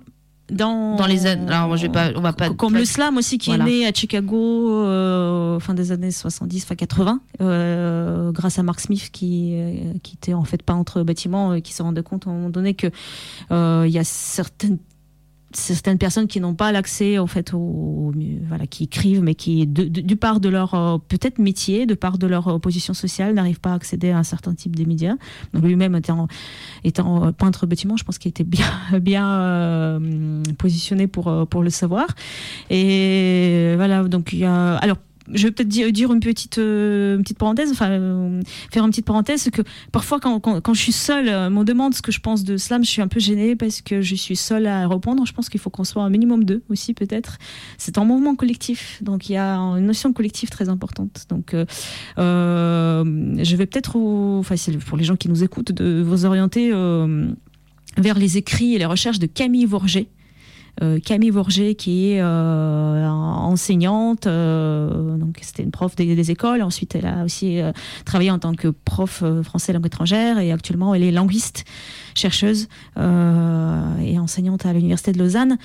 [0.51, 1.45] dans, dans les années.
[1.51, 2.49] Alors, moi, je vais pas, on va pas.
[2.49, 3.65] comme le slam aussi qui Voilà.
[3.65, 8.79] est né à Chicago euh, fin des années 70 fin 80 euh, grâce à Mark
[8.79, 9.55] Smith qui
[10.01, 12.73] qui était en fait peintre bâtiment et qui se rendait compte à un moment donné
[12.73, 12.87] que
[13.51, 14.79] euh, il y a certaines
[15.51, 18.11] certaines personnes qui n'ont pas l'accès en fait au,
[18.47, 22.27] voilà qui écrivent mais qui du part de leur euh, peut-être métier de part de
[22.27, 25.15] leur euh, position sociale n'arrivent pas à accéder à un certain type de médias.
[25.53, 26.27] Donc lui-même étant
[26.83, 28.67] étant euh, peintre bâtiment je pense qu'il était bien
[29.01, 32.07] bien euh, positionné pour pour le savoir.
[32.69, 34.97] Et voilà donc il y a alors
[35.33, 39.49] je vais peut-être dire, une petite euh, petite parenthèse, enfin euh, faire une petite parenthèse,
[39.51, 39.61] que
[39.91, 42.57] parfois quand, quand, je suis seule, euh, on me demande ce que je pense de
[42.57, 45.25] slam, je suis un peu gênée parce que je suis seule à répondre.
[45.25, 47.37] Je pense qu'il faut qu'on soit un minimum deux aussi peut-être.
[47.77, 51.25] C'est un mouvement collectif, donc il y a une notion collective très importante.
[51.29, 51.55] Donc
[52.17, 54.55] je vais peut-être, enfin
[54.85, 56.71] pour les gens qui nous écoutent, de vous orienter
[57.97, 60.09] vers les écrits et les recherches de Camille Vorget.
[60.81, 66.61] Euh, Camille Bourget, qui est euh, enseignante, euh, donc c'était une prof des, écoles.
[66.61, 67.59] Ensuite, elle a aussi
[68.05, 71.65] travaillé en tant que prof français langue étrangère et actuellement, elle est linguiste,
[72.13, 72.67] chercheuse
[72.97, 75.57] et enseignante à l'université de Lausanne,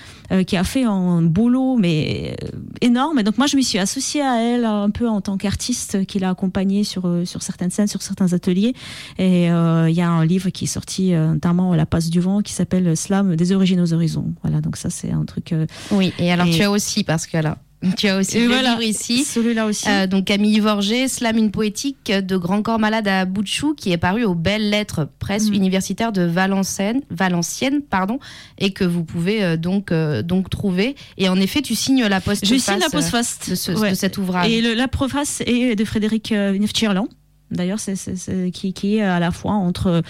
[0.47, 2.37] qui a fait un boulot mais
[2.81, 3.19] énorme.
[3.19, 6.19] Et donc moi, je me suis associée à elle un peu en tant qu'artiste qui
[6.19, 7.03] l'a accompagnée sur
[7.41, 8.75] certaines scènes, sur certains ateliers.
[9.19, 12.53] Et il y a un livre qui est sorti, notamment La passe du vent, qui
[12.53, 14.33] s'appelle Slam des origines aux horizons.
[14.43, 15.53] Voilà, donc ça c'est un truc.
[15.53, 17.59] euh, Oui, et alors Et- tu as aussi, parce que là,
[17.99, 19.25] tu as aussi le voilà, livre ici.
[19.25, 19.87] Celui-là aussi.
[19.91, 23.75] Euh, donc Camille Vorger, Slam une poétique de Grand Corps Malade à bout de chou,
[23.75, 25.55] qui est paru aux Belles Lettres, presse Mm.
[25.55, 28.19] universitaire de Valenciennes, Valenciennes, pardon,
[28.59, 30.97] et que vous pouvez euh, donc euh, donc trouver.
[31.19, 32.47] Et en effet, tu signes la poste.
[32.47, 33.91] Je signe la postface de, ce- ouais.
[33.91, 34.51] de cet ouvrage.
[34.51, 37.07] Et le- la préface est de Frédéric Neftchirlan,
[37.51, 40.03] d'ailleurs, c'est, c'est- c'est- qui, qui est à la fois entre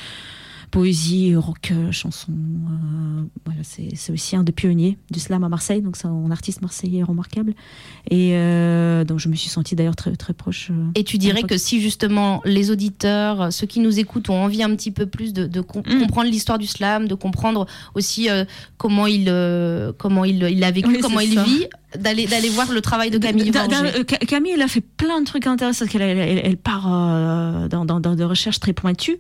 [0.75, 2.33] poésie, rock, euh, chanson.
[2.33, 6.31] euh, voilà, c'est, c'est aussi un des pionniers du slam à Marseille, donc c'est un
[6.33, 7.55] artiste marseillais remarquable.
[8.11, 10.73] Et euh, donc je me suis sentie d'ailleurs très, très proche.
[10.97, 14.75] Et tu dirais que si justement les auditeurs, ceux qui nous écoutent, ont envie un
[14.75, 16.01] petit peu plus de, de com- Mm.
[16.01, 18.45] comprendre l'histoire du slam, de comprendre aussi euh,
[18.77, 19.27] comment il
[19.99, 21.45] comment il il a vécu, Oui, comment il ça.
[21.45, 21.67] vit,
[21.99, 23.51] d'aller d'aller voir le travail de Camille
[23.99, 25.87] euh, Ca- Camille, elle a fait plein de trucs intéressants.
[25.87, 29.17] qu'elle elle, elle- elle part euh, dans, dans, dans des recherches très pointues.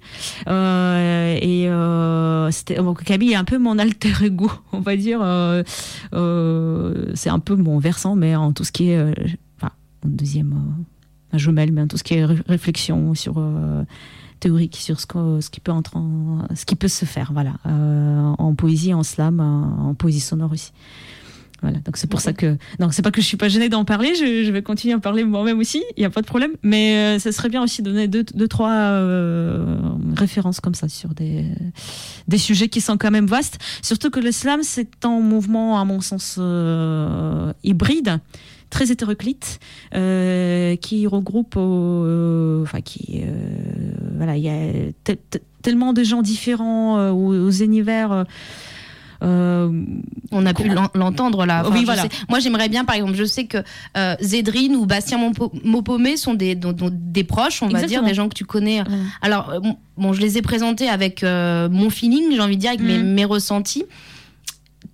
[0.48, 5.20] Euh, et euh, bon, Camille est un peu mon alter ego, on va dire.
[6.12, 9.00] C'est un peu mon versant, mais en tout ce qui est.
[9.56, 9.72] enfin,
[10.04, 10.54] mon deuxième.
[11.32, 13.34] ma jumelle, mais en tout ce qui est ré- réflexion sur.
[14.40, 15.82] théorique sur ce, que- ce qui peut en-
[16.54, 20.72] ce qui peut se faire voilà en poésie en slam en, en poésie sonore aussi
[21.64, 22.56] voilà, donc c'est pour ça que.
[22.78, 24.98] Donc c'est pas que je suis pas gênée d'en parler, je, je vais continuer à
[24.98, 26.52] en parler moi-même aussi, il n'y a pas de problème.
[26.62, 29.78] Mais euh, ça serait bien aussi de donner deux, deux trois euh,
[30.14, 31.46] références comme ça sur des,
[32.28, 33.58] des sujets qui sont quand même vastes.
[33.82, 38.20] Surtout que l'islam, c'est un mouvement, à mon sens, euh, hybride
[38.70, 39.60] très hétéroclite
[39.94, 43.22] euh, qui regroupe enfin qui
[44.16, 48.24] voilà il y a te- te- tellement de gens différents aux, univers
[50.32, 51.62] On a pu l'en- l'entendre là.
[51.64, 52.02] Enfin, Oui, je voilà.
[52.02, 53.58] sais- Moi, j'aimerais bien, par exemple, je sais que
[53.96, 55.18] euh, Zédrine ou Bastien
[55.64, 58.02] Mopomé sont des, dont- dont- des proches, on va Exactement.
[58.02, 58.82] dire, des gens que tu connais.
[59.22, 59.60] Alors, euh,
[59.96, 62.98] bon, je les ai présentés avec euh, mon feeling, j'ai envie de dire, avec mes,
[62.98, 63.84] mes ressentis.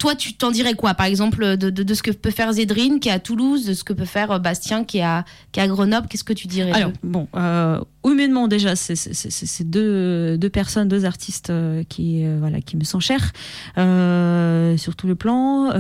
[0.01, 3.01] Toi, tu t'en dirais quoi, par exemple, de, de- de ce que peut faire Zédrine
[3.01, 5.61] qui est à Toulouse, de ce que peut faire euh, Bastien qui est à, qui
[5.61, 10.49] est à Grenoble Qu'est-ce que tu dirais Alors, bon, euh, humainement déjà, c'est deux, deux
[10.49, 13.31] personnes, deux artistes euh, qui, euh, voilà, qui me sont chers
[13.77, 15.71] euh, sur tout le plan.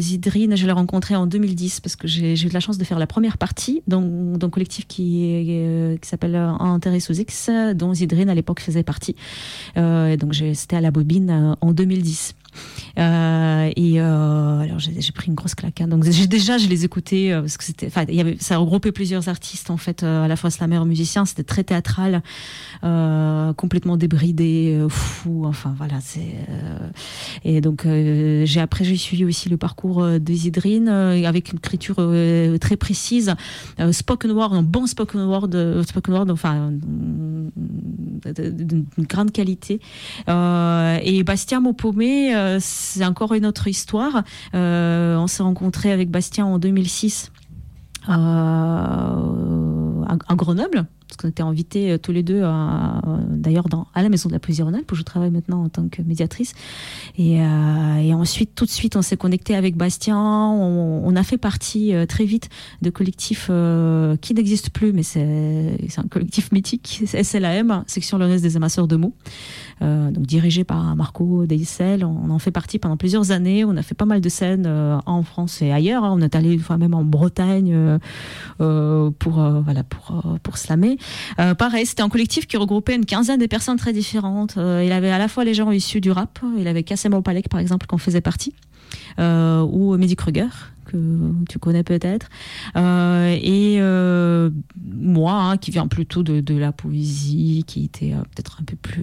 [0.00, 2.98] Zidrine, je l'ai rencontré en 2010 parce que j'ai eu de la chance de faire
[2.98, 8.30] la première partie dans, dans un collectif qui, qui s'appelle Intérêt sous X, dont Zidrine
[8.30, 9.16] à l'époque faisait partie.
[9.76, 12.34] Et donc c'était à la bobine en 2010.
[12.98, 15.80] Euh, et euh, alors j'ai pris une grosse claque.
[15.80, 15.88] hein.
[15.88, 18.04] Donc déjà je les écoutais euh, parce que c'était, enfin
[18.40, 22.22] ça regroupait plusieurs artistes en fait, euh, à la fois slammer musicien, c'était très théâtral,
[22.84, 25.44] euh, complètement débridé, euh, fou.
[25.46, 26.34] Enfin voilà c'est.
[26.48, 26.88] euh,
[27.44, 30.18] et donc j'ai après j'ai suivi aussi le parcours euh,
[31.26, 31.96] avec une écriture
[32.60, 33.34] très précise,
[33.92, 35.50] spoken word, un bon spoken word,
[35.86, 37.50] spoken word, enfin d'une
[38.98, 39.80] grande qualité.
[40.28, 41.60] Et Bastien
[42.34, 44.22] euh, c'est encore une autre histoire.
[44.52, 47.32] On s'est rencontré avec Bastien en 2006
[48.08, 52.42] euh, à, à Grenoble, parce qu'on était invités euh, tous les deux,
[53.28, 56.02] d'ailleurs à la Maison de la Poésie Rhône-Alpes, où je travaille maintenant en tant que
[56.02, 56.52] médiatrice.
[57.16, 60.18] Et, euh, ensuite, tout de suite, on s'est connecté avec Bastien.
[60.18, 62.50] On, a fait partie euh, très vite
[62.82, 63.50] de collectifs
[64.20, 69.14] qui n'existent plus, mais c'est un collectif mythique, SLAM, Section Lyonnaise des Amasseurs de mots,
[69.80, 72.04] donc dirigé par Marco Deissel.
[72.04, 73.64] On en fait partie pendant plusieurs années.
[73.64, 74.66] On a fait pas mal de scènes
[75.06, 76.04] en France et ailleurs.
[76.04, 76.12] hein.
[76.14, 77.98] On est allé une fois même en Bretagne
[78.58, 80.95] pour voilà pour pour slammer.
[81.38, 84.56] Euh, pareil, c'était un collectif qui regroupait une quinzaine de personnes très différentes.
[84.56, 86.38] Euh, il avait à la fois les gens issus du rap.
[86.58, 88.54] Il avait Kassem Opalek par exemple qu'on faisait partie,
[89.18, 90.48] euh, ou Mehdi Kruger
[90.86, 90.96] que
[91.48, 92.28] tu connais peut-être,
[92.76, 93.80] et
[94.76, 99.02] moi hein, qui viens plutôt de, la poésie, qui était peut-être un peu plus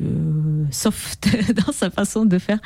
[0.72, 1.28] soft
[1.66, 2.60] dans sa façon de faire,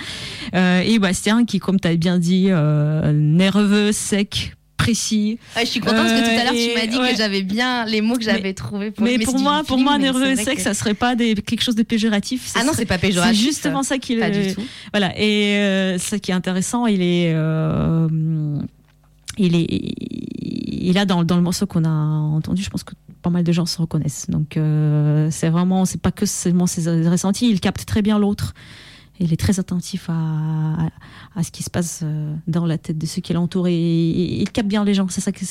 [0.53, 4.55] et Bastien qui, comme tu as bien dit, nerveux, sec,
[4.87, 5.37] précis.
[5.55, 7.11] Ah, je suis contente parce que tout à l'heure, Euh, tu m'as dit ouais.
[7.11, 8.91] que j'avais bien les mots que j'avais trouvés.
[8.91, 9.03] Pour...
[9.03, 11.35] Mais, c'est pour moi, pour moi, mais et vrai sec, que- ça serait pas des,
[11.35, 12.47] quelque chose de péjoratif.
[12.47, 14.61] ça Ah non, c'est pas péjoratif, C'est justement ça qui pas du tout.
[14.93, 15.11] Voilà.
[15.19, 18.07] Et euh, ce qui est intéressant, il est, euh,
[19.37, 23.29] il est, il a dans, dans le morceau qu'on a entendu, je pense que pas
[23.29, 24.27] mal de gens se reconnaissent.
[24.29, 28.53] Donc euh, c'est vraiment, c'est pas que seulement ses ressentis, il capte très bien l'autre.
[29.19, 30.89] Il est très attentif à, à,
[31.35, 34.41] à ce qui se passe euh, dans la tête de ceux qui l'entourent et, et-
[34.41, 35.07] il capte bien les gens.
[35.09, 35.43] C'est ça que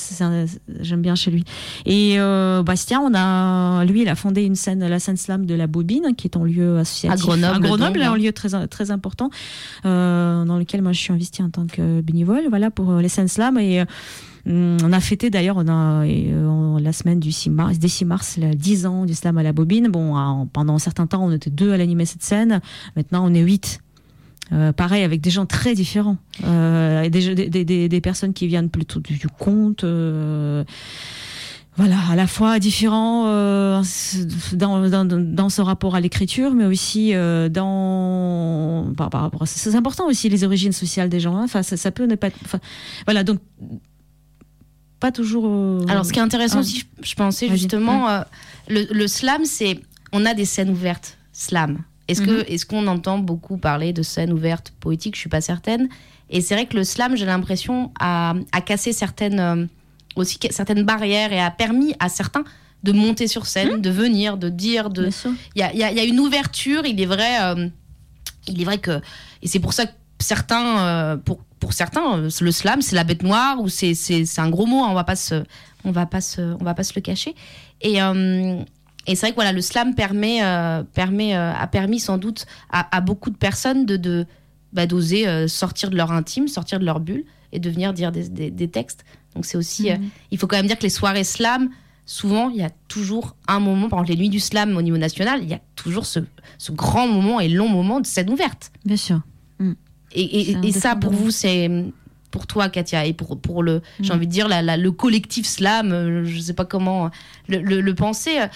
[0.80, 1.44] j'aime bien chez lui.
[1.84, 5.54] Et euh, Bastien, on a, lui, il a fondé une scène, la scène slam de
[5.54, 8.16] la Bobine, qui est un lieu associatif À Grenoble, à Grenoble, donc, un hein.
[8.16, 9.30] lieu très très important
[9.84, 12.44] euh, dans lequel moi je suis investie en tant que bénévole.
[12.48, 13.84] Voilà pour les scènes slam et
[14.48, 16.06] On a fêté d'ailleurs on a,
[16.86, 19.52] la semaine du 6 mars, des 6 mars, le 10 ans du slam à la
[19.52, 19.88] bobine.
[19.88, 22.60] Bon, en- pendant un certain temps, on était deux à l'animer cette scène.
[22.96, 23.80] Maintenant, on est huit.
[24.52, 26.16] Euh, pareil, avec des gens très différents.
[26.44, 29.82] Euh, des, personnes qui viennent plutôt du, du conte.
[29.84, 30.62] euh,
[31.76, 33.82] voilà, à la fois différents dans,
[35.50, 37.12] ce rapport à l'écriture, mais aussi
[37.50, 41.36] dans par, rapport c'est important aussi les origines sociales des gens.
[41.36, 41.46] hein.
[41.48, 42.28] Ça, peut ne pas.
[42.28, 42.38] être-
[43.04, 43.40] voilà, donc
[45.00, 45.44] pas toujours.
[45.46, 46.60] euh, Alors, ce qui est intéressant ah.
[46.60, 48.20] aussi, je, je pensais justement, euh,
[48.68, 49.80] le, le slam, c'est.
[50.12, 51.78] On a des scènes ouvertes, slam.
[52.08, 52.26] Est-ce Mhm.
[52.28, 55.14] que est-ce qu'on entend beaucoup parler de scènes ouvertes poétiques?
[55.16, 55.88] Je suis pas certaine.
[56.30, 59.66] Et c'est vrai que le slam, j'ai l'impression, a, a cassé certaines, euh,
[60.16, 62.44] aussi certaines barrières et a permis à certains
[62.82, 64.90] de monter sur scène, de venir, de dire.
[64.90, 65.10] de
[65.56, 67.42] Il y a, il y a- il y a une ouverture, il est vrai.
[67.42, 67.68] euh,
[68.48, 69.00] il est vrai que.
[69.42, 73.04] Et c'est pour ça que certains, euh, pour, pour certains, euh, le slam, c'est la
[73.04, 75.42] bête noire ou c'est, c'est, c'est un gros mot, hein, on va pas se,
[75.84, 77.34] on va pas se, on va pas se le cacher.
[77.80, 78.58] Et, euh,
[79.06, 82.96] et c'est vrai que voilà, le slam permet, euh, permet, a permis sans doute à,
[82.96, 84.26] à beaucoup de personnes de, de
[84.72, 88.28] bah, d'oser sortir de leur intime, sortir de leur bulle et de venir dire des,
[88.28, 89.04] des- des textes.
[89.34, 90.08] Donc c'est aussi, Mhm.
[90.32, 91.70] il faut quand même dire que les soirées slam,
[92.04, 94.96] souvent il y a toujours un moment, par exemple les nuits du slam au niveau
[94.98, 96.20] national, il y a toujours ce,
[96.58, 98.72] ce grand moment et long moment de scène ouverte.
[98.84, 99.20] Bien sûr.
[100.16, 101.70] Et, ça, pour vous, c'est
[102.30, 104.16] pour toi, Katia, et pour, pour le, j'ai Mm.
[104.16, 107.10] envie de dire, la- la- le collectif slam, euh, je sais pas comment
[107.48, 108.46] le, le- le penser, euh,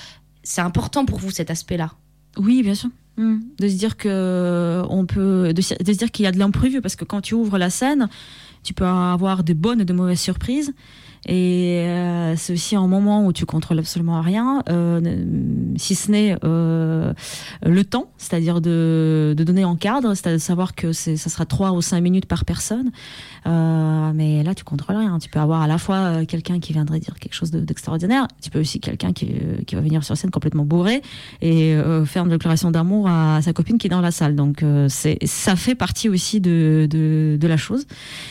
[0.42, 1.92] c'est important pour vous cet aspect-là.
[2.36, 2.90] Oui, bien sûr.
[3.16, 3.38] Mm.
[3.58, 6.96] De se dire que on peut, de se dire qu'il y a de l'imprévu, parce
[6.96, 8.08] que quand tu ouvres la scène,
[8.62, 10.72] tu peux avoir de bonnes et de mauvaises surprises.
[11.28, 15.00] Et euh, c'est aussi un moment où tu contrôles absolument rien, euh,
[15.76, 17.12] si ce n'est euh,
[17.64, 21.72] le temps, c'est-à-dire de, de donner en cadre, c'est-à-dire de savoir que ça sera 3
[21.72, 22.90] ou 5 minutes par personne.
[23.46, 25.18] Euh, mais là, tu contrôles rien.
[25.18, 28.26] Tu peux avoir à la fois euh, quelqu'un qui viendrait dire quelque chose de- d'extraordinaire,
[28.42, 31.02] tu peux aussi quelqu'un qui, euh, qui va venir sur scène complètement bourré
[31.42, 34.34] et faire une déclaration d'amour à sa copine qui est dans la salle.
[34.36, 37.86] Donc, c'est, ça fait partie aussi de, de, de la chose.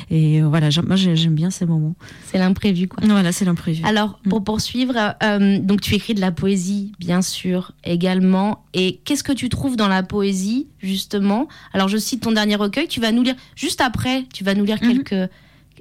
[0.09, 1.95] Et voilà, moi j'ai- j'aime bien ces moments.
[2.25, 3.03] C'est l'imprévu, quoi.
[3.05, 3.84] Voilà, c'est l'imprévu.
[3.86, 8.65] Alors, pour poursuivre, euh, donc tu écris de la poésie, bien sûr, également.
[8.73, 11.47] Et qu'est-ce que tu trouves dans la poésie, justement?
[11.73, 12.88] Alors, je cite ton dernier recueil.
[12.88, 15.30] Tu vas nous lire, juste après, tu vas nous lire quelques,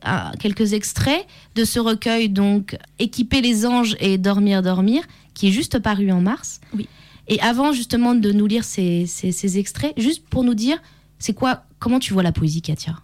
[0.03, 5.03] ah, quelques extraits de ce recueil, donc Équiper les anges et Dormir, dormir,
[5.35, 6.61] qui est juste paru en mars.
[6.77, 6.89] Oui.
[7.29, 10.79] Et avant, justement, de nous lire ces, ces- ces extraits, juste pour nous dire,
[11.19, 12.97] c'est quoi, comment tu vois la poésie, Katia?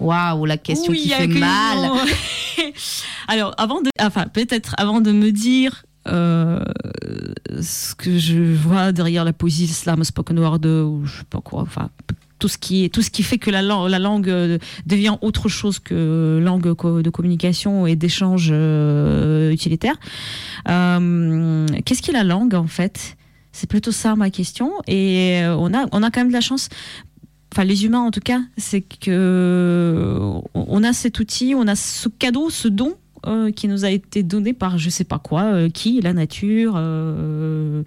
[0.00, 1.90] Waouh, la question Oui, qui fait mal.
[3.28, 6.60] Alors, avant de, enfin, peut-être avant de me dire euh,
[7.60, 11.62] ce que je vois derrière la poésie slam, spoken word, ou je sais pas quoi,
[11.62, 11.88] enfin,
[12.38, 15.48] tout ce qui, tout ce qui fait que la langue, la langue euh, devient autre
[15.48, 19.94] chose que langue de communication et d'échange euh, utilitaire.
[20.68, 23.16] Euh, Qu'est-ce qu'est la langue en fait?
[23.52, 24.72] C'est plutôt ça ma question.
[24.88, 26.68] Et on a, on a quand même de la chance
[27.54, 30.18] enfin les humains en tout cas, c'est que
[30.54, 32.94] on- on a cet outil, on a ce cadeau, ce don
[33.26, 36.74] euh, qui nous a été donné par je sais pas quoi, euh, qui, la nature,
[36.76, 37.84] euh,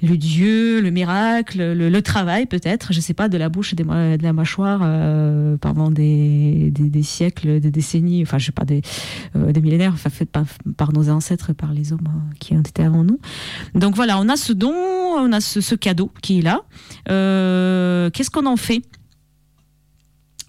[0.00, 4.32] le Dieu, le miracle, le, travail peut-être, je sais pas, de la bouche de la
[4.32, 8.82] mâchoire euh, pendant des, des, siècles, des décennies, enfin je sais pas, des,
[9.34, 10.28] euh, des millénaires, enfin fait
[10.76, 13.18] par, nos ancêtres, par les hommes euh, qui ont été avant nous.
[13.74, 16.62] Donc voilà, on a ce don, on a ce, ce cadeau qui est là.
[17.10, 18.82] Euh, Qu'est-ce qu'on en fait?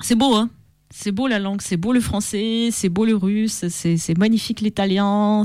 [0.01, 0.49] C'est beau, hein?
[0.91, 5.43] C'est beau la langue, c'est beau le français, c'est beau le russe, c'est magnifique l'italien,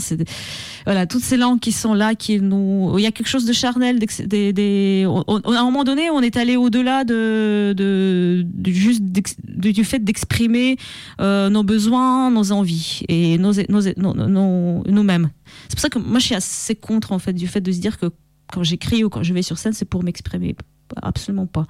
[0.87, 3.53] voilà toutes ces langues qui sont là, qui nous, il y a quelque chose de
[3.53, 10.77] charnel, à un moment donné, on est allé au-delà de, juste du fait d'exprimer
[11.21, 15.31] euh, nos besoins, nos envies et nos, nos, nos- nous-mêmes.
[15.69, 17.79] C'est pour ça que moi je suis assez contre en fait du fait de se
[17.81, 18.07] dire que
[18.53, 20.55] quand j'écris ou quand je vais sur scène, c'est pour m'exprimer.
[21.03, 21.67] Absolument pas.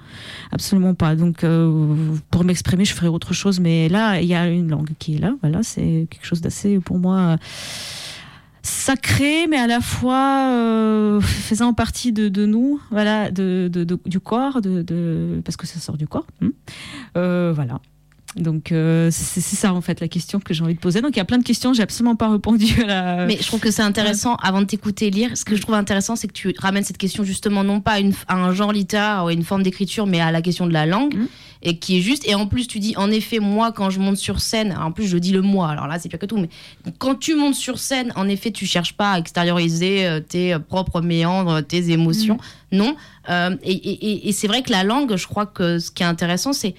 [0.51, 1.15] Absolument pas.
[1.15, 1.95] Donc, euh,
[2.31, 3.59] pour m'exprimer, je ferai autre chose.
[3.59, 5.33] Mais là, il y a une langue qui est là.
[5.41, 7.37] Voilà, c'est quelque chose d'assez, pour moi,
[8.61, 13.69] sacré, mais à la fois euh, faisant partie de, nous, voilà, de,
[14.05, 16.25] du corps, de- parce que ça sort du corps.
[16.41, 16.49] hein.
[17.15, 17.79] Euh, voilà.
[18.35, 21.01] Donc euh, c'est ça en fait la question que j'ai envie de poser.
[21.01, 23.25] Donc il y a plein de questions, j'ai absolument pas répondu à la.
[23.25, 26.15] Mais je trouve que c'est intéressant, avant de t'écouter lire, ce que je trouve intéressant,
[26.17, 29.23] c'est que tu ramènes cette question justement non pas à, une- à un genre littéraire
[29.23, 31.15] ou à une forme d'écriture, mais à la question de la langue,
[31.63, 32.27] et qui est juste.
[32.27, 35.07] Et en plus, tu dis, en effet, moi, quand je monte sur scène, en plus,
[35.07, 36.49] je dis le moi, alors là, c'est pire que tout, mais
[36.99, 40.59] quand tu montes sur scène, en effet, tu cherches pas à extérioriser euh, tes euh,
[40.59, 42.37] propres méandres, tes émotions,
[42.73, 42.95] non.
[43.29, 46.03] Euh, et et- et- et c'est vrai que la langue, je crois que ce qui
[46.03, 46.75] est intéressant, c'est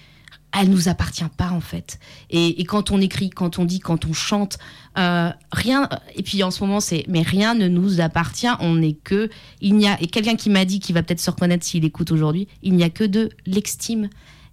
[0.59, 1.99] elle nous appartient pas en fait.
[2.31, 4.59] Et, quand on écrit, quand on dit, quand on chante,
[4.99, 5.89] euh, rien.
[6.15, 8.49] Et puis en ce moment, c'est mais rien ne nous appartient.
[8.61, 9.29] On n'est que
[9.61, 12.11] il n'y a et quelqu'un qui m'a dit qui va peut-être se reconnaître s'il écoute
[12.11, 12.49] aujourd'hui.
[12.63, 14.09] Il n'y a que de l'extime.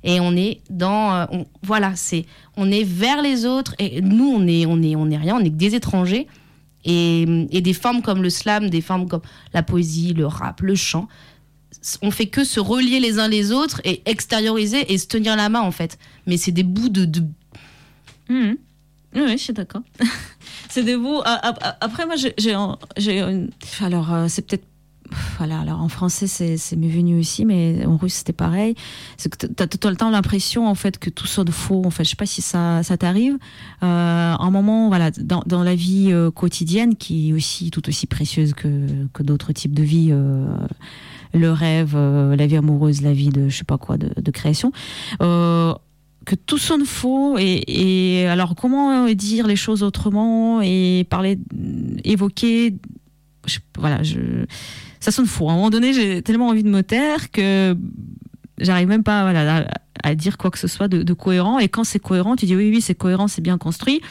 [0.06, 1.26] Et on est dans euh,
[1.62, 2.26] voilà, c'est
[2.58, 5.40] on est vers les autres et nous on est on est on est rien, on
[5.40, 6.28] est que des étrangers.
[6.86, 9.22] Et, et des formes comme le slam, des formes comme
[9.54, 11.08] la poésie, le rap, le chant,
[12.02, 15.50] on fait que se relier les uns les autres et extérioriser et se tenir la
[15.50, 15.98] main en fait.
[16.28, 17.24] Mais c'est des bouts de, de
[18.30, 18.58] Mhm.
[19.16, 19.82] Oui, je suis d'accord.
[20.70, 20.96] c'est des
[21.62, 23.50] a- Après, moi, j'ai, j'ai, un- j'ai une-
[23.82, 24.66] alors euh, c'est peut-être.
[25.38, 28.74] Voilà, alors en français c'est, m'est venu aussi, mais en russe c'était pareil.
[29.18, 31.84] C'est que t'as tout le temps l'impression en fait que tout sonne faux.
[31.86, 33.38] En fait, je sais pas si ça, ça t'arrive.
[33.84, 38.08] Euh, un moment, voilà, dans, dans la vie euh, quotidienne, qui est aussi tout aussi
[38.08, 40.48] précieuse que, que d'autres types de vie, euh,
[41.34, 44.72] le rêve, euh, la vie amoureuse, la vie de je sais pas quoi, de, création.
[45.22, 45.74] Euh,
[46.26, 51.38] que tout sonne faux et, alors comment dire les choses autrement et parler
[52.06, 52.76] évoquer
[53.78, 54.02] voilà
[55.02, 55.50] ça sonne faux.
[55.50, 57.76] À un moment donné j'ai tellement envie de me taire que
[58.58, 59.68] j'arrive même pas
[60.02, 61.60] à, dire quoi que ce soit de cohérent.
[61.60, 64.02] Et quand c'est cohérent tu dis oui oui c'est cohérent c'est bien construit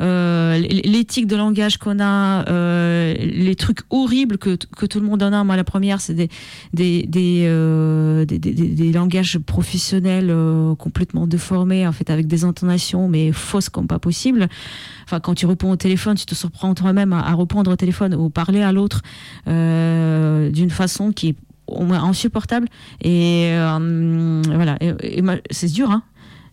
[0.00, 5.22] Euh, l'éthique de langage qu'on a, euh, les trucs horribles que, que tout le monde
[5.22, 5.42] en a.
[5.42, 6.28] Moi, la première, c'est des,
[6.74, 13.08] des, des, euh, des, des- langages professionnels euh, complètement déformés, en fait, avec des intonations,
[13.08, 14.48] mais fausses comme pas possible.
[15.04, 18.14] Enfin, quand tu réponds au téléphone, tu te surprends toi-même à, à répondre au téléphone
[18.14, 19.02] ou parler à l'autre
[19.48, 21.36] euh, d'une façon qui est
[21.66, 22.68] au moins insupportable.
[23.02, 26.02] Et euh, voilà, et, et c'est dur, hein.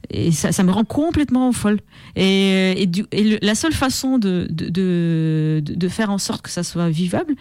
[0.10, 1.80] Et ça, ça me rend complètement folle.
[2.16, 6.42] Et, et, du- et le- la seule façon de, de, de, de faire en sorte
[6.42, 7.36] que ça soit vivable,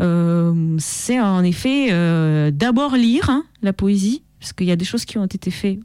[0.00, 4.84] euh, c'est en effet euh, d'abord lire hein, la poésie, parce qu'il y a des
[4.84, 5.78] choses qui ont été faites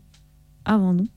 [0.66, 1.08] avant nous.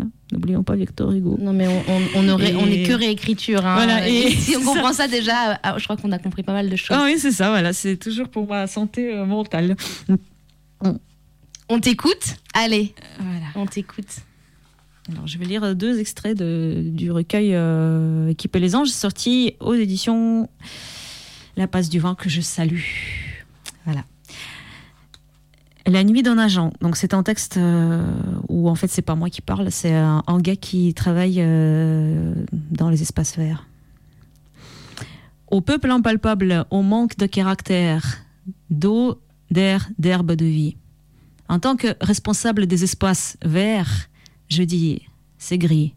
[0.00, 1.36] Hein, N'oublions pas Victor Hugo.
[1.40, 3.66] Non, mais on, on, on aurait- Et- on est que réécriture.
[3.66, 3.74] hein.
[3.74, 6.70] Voilà, et- si on comprend ça déjà, ah, je crois qu'on a compris pas mal
[6.70, 6.96] de choses.
[6.98, 9.76] Ah oui, c'est ça, voilà, c'est toujours pour ma santé euh, mentale.
[11.74, 13.46] On t'écoute Allez, Voilà.
[13.54, 14.18] on t'écoute.
[15.10, 19.54] Alors, je vais lire deux extraits de- du recueil euh, Équipe et les anges, sorti
[19.58, 20.50] aux éditions
[21.56, 22.82] La passe du vent que je salue.
[23.86, 24.04] Voilà.
[25.86, 26.74] La nuit d'un agent.
[26.82, 28.04] Donc, c'est un texte euh,
[28.50, 32.34] où, en fait, c'est pas moi qui parle, c'est un, un gars qui travaille euh,
[32.70, 33.66] dans les espaces verts.
[35.50, 38.18] Au peuple impalpable, au manque de caractère,
[38.70, 39.20] d'eau,
[39.50, 40.76] d'air, d'herbe de vie.
[41.48, 44.08] En tant que responsable des espaces verts,
[44.48, 45.02] je dis,
[45.38, 45.94] c'est gris.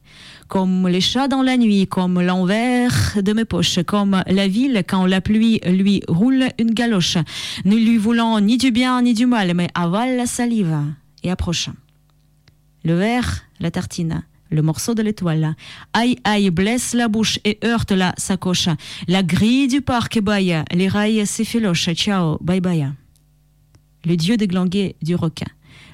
[0.48, 5.06] Comme les chats dans la nuit, comme l'envers de mes poches, comme la ville quand
[5.06, 7.18] la pluie lui roule une galoche,
[7.64, 10.78] ne lui voulant ni du bien ni du mal, mais avale la salive
[11.24, 11.70] et approche.
[12.84, 15.56] Le verre, la tartine, le morceau de l'étoile.
[15.94, 18.70] Aïe, aïe, blesse la bouche et heurte la sacoche.
[19.08, 21.94] La grille du parc baille, les rails s'effilochent.
[21.94, 22.92] Ciao, bye bye.
[24.06, 25.46] Le dieu des glanguets du requin.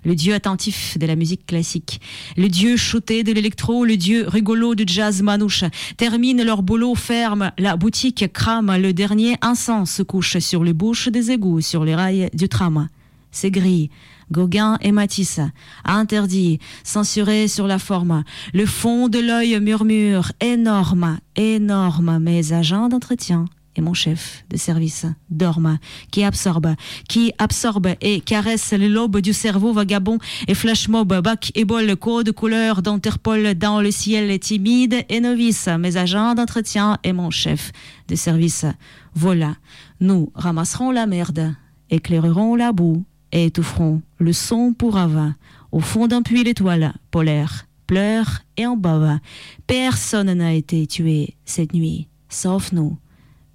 [0.04, 2.02] Le dieu attentif de la musique classique.
[2.36, 5.64] Le dieu shooté de l'électro, le dieu rigolo du jazz manouche.
[5.98, 11.10] Termine leur boulot, ferme la boutique, crame le dernier encens, se couche sur les bouches
[11.10, 12.88] des égouts, sur les rails du tram.
[13.32, 13.90] C'est gris.
[14.32, 15.42] Gauguin et Matisse.
[15.84, 18.24] Interdit, censuré sur la forme.
[18.54, 22.20] Le fond de l'œil murmure énorme, énorme.
[22.20, 23.46] Mes agents d'entretien
[23.76, 25.80] et mon chef de service dorment,
[26.12, 26.76] qui absorbe,
[27.08, 30.18] qui absorbe et caresse les lobes du cerveau vagabond
[30.48, 35.68] et flash mob, bac et bol, code couleur d'Interpol dans le ciel timide et novice.
[35.80, 37.72] Mes agents d'entretien et mon chef
[38.08, 38.66] de service.
[39.14, 39.56] Voilà,
[40.00, 41.56] nous ramasserons la merde,
[41.90, 45.34] éclairerons la boue et étoufferons le son pour avant.
[45.72, 49.20] Au fond d'un puits l'étoile polaire pleure et en bave.
[49.68, 52.98] Personne n'a été tué cette nuit, sauf nous.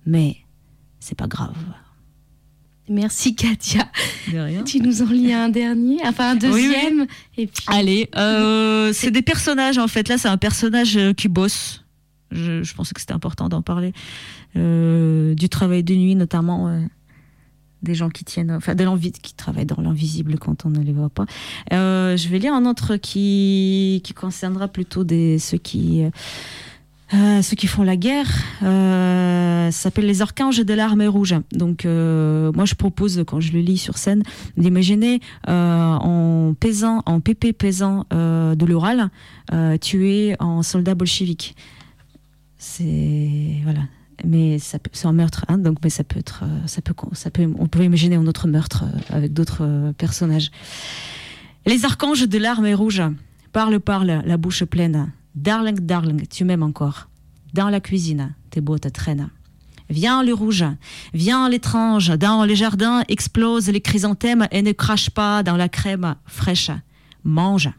[0.07, 0.37] Mais
[1.01, 1.57] c'est pas grave.
[2.89, 3.89] Merci Katia.
[4.33, 4.63] De rien.
[4.63, 7.07] Tu nous en lis un dernier, enfin un deuxième.
[7.37, 7.65] Et puis...
[7.67, 10.09] Allez, euh, c'est des personnages en fait.
[10.09, 11.85] Là, c'est un personnage euh, qui bosse.
[12.31, 13.93] Je, je pensais que c'était important d'en parler.
[14.55, 16.69] Euh, du travail de nuit, notamment.
[16.69, 16.81] euh,
[17.83, 20.93] des gens qui tiennent, enfin, de l'envie, qui travaillent dans l'invisible quand on ne les
[20.93, 21.27] voit pas.
[21.71, 26.03] Je vais lire un autre qui, qui concernera plutôt des, ceux qui,
[27.15, 28.27] euh, ceux qui font la guerre.
[28.63, 31.35] Euh, ça s'appelle les archanges de l'armée rouge.
[31.53, 34.23] Donc, euh, moi, je propose, quand je le lis sur scène,
[34.57, 39.11] d'imaginer euh, en paysan, en pépé paysan de l'Ural,
[39.81, 41.55] tué en soldat bolchevique.
[42.59, 43.83] C'est voilà.
[44.25, 47.67] Mais c'est un meurtre, hein, donc mais ça peut être, ça peut, ça peut, on
[47.67, 50.51] peut imaginer un autre meurtre avec d'autres personnages.
[51.67, 53.03] Les archanges de l'armée rouge
[53.53, 55.13] parle, parle, la bouche pleine.
[55.37, 57.09] Darling, darling, tu m'aimes encore.
[57.53, 59.29] Dans la cuisine, tes te traînent.
[59.91, 60.65] Viens le rouge,
[61.13, 66.17] viens l'étrange, dans les jardins explosent les chrysanthèmes et ne crache pas dans la crème
[66.25, 66.71] fraîche.
[67.23, 67.71] Mange.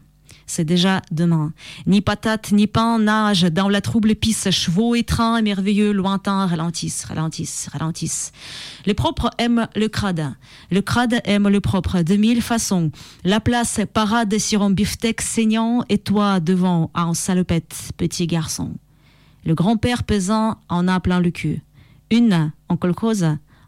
[0.48, 1.52] C'est déjà demain.
[1.86, 4.50] Ni patate, ni pain nage dans la trouble épice.
[4.50, 8.32] Chevaux et trains merveilleux, lointains ralentissent, ralentissent, ralentissent.
[8.86, 10.34] Le propre aime le crade.
[10.70, 12.90] Le crade aime le propre de mille façons.
[13.24, 18.72] La place parade sur un beefsteak saignant et toi devant en salopette, petit garçon.
[19.44, 21.60] Le grand-père pesant en a plein le cul.
[22.10, 23.24] Une en colcose,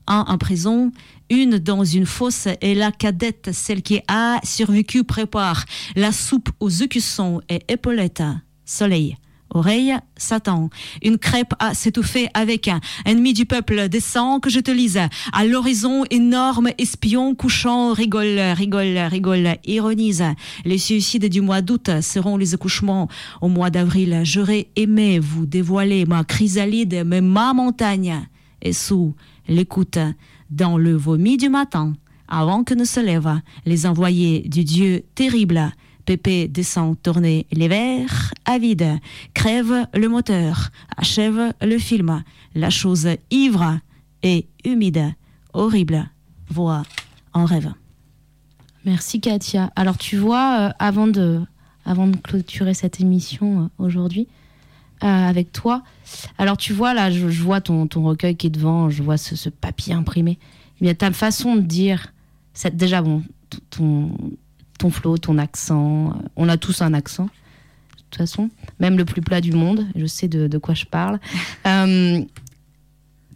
[0.07, 0.93] un en prison,
[1.31, 5.64] une dans une fosse et la cadette, celle qui a survécu, prépare
[5.97, 8.22] la soupe aux écussons et épaulettes.
[8.64, 9.16] Soleil.
[9.53, 10.70] Oreille, Satan.
[11.03, 15.01] Une crêpe à s'étouffer avec un ennemi du peuple descend que je te lise.
[15.33, 20.24] À l'horizon, énorme espion couchant, rigole, rigole, rigole, ironise.
[20.64, 23.09] Les suicides du mois d'août seront les accouchements
[23.41, 24.20] au mois d'avril.
[24.22, 28.28] J'aurais aimé vous dévoiler ma chrysalide, mais ma montagne.
[28.62, 29.16] Et sous
[29.49, 29.99] l'écoute,
[30.51, 31.94] dans le vomi du matin,
[32.28, 35.72] avant que ne se lève les envoyés du Dieu terrible,
[36.07, 38.98] Pépé descend tourner les verres, avide,
[39.34, 42.22] crève le moteur, achève le film,
[42.55, 43.78] la chose ivre
[44.22, 45.12] et humide,
[45.53, 46.11] horrible,
[46.48, 46.82] voit
[47.32, 47.72] en rêve.
[48.84, 49.70] Merci Katia.
[49.76, 51.42] Alors tu vois, euh, avant, de,
[52.24, 54.26] clôturer cette émission euh, aujourd'hui
[55.01, 55.82] avec toi,
[56.38, 59.16] alors tu vois là, je, je vois ton, ton recueil qui est devant, je vois
[59.16, 60.38] ce, ce papier imprimé.
[60.80, 62.12] Eh bien, ta façon de dire,
[62.55, 63.22] c'est déjà bon,
[63.70, 64.11] ton,
[64.78, 67.24] ton flow, ton accent, euh, on a tous un accent.
[67.24, 70.84] De toute façon, même le plus plat du monde, je sais de, de quoi je
[70.84, 71.20] parle.
[71.66, 72.22] Euh,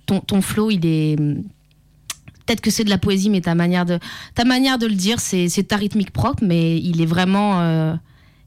[0.07, 1.17] ton, ton flow, il est
[2.45, 3.99] peut-être que c'est de la poésie, mais ta manière de,
[4.35, 7.95] ta manière de le dire, c'est, c'est ta rythmique propre, mais il est vraiment, euh,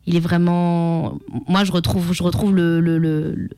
[0.07, 1.19] il est vraiment.
[1.47, 3.49] Moi, je retrouve, je retrouve le, le- le- le-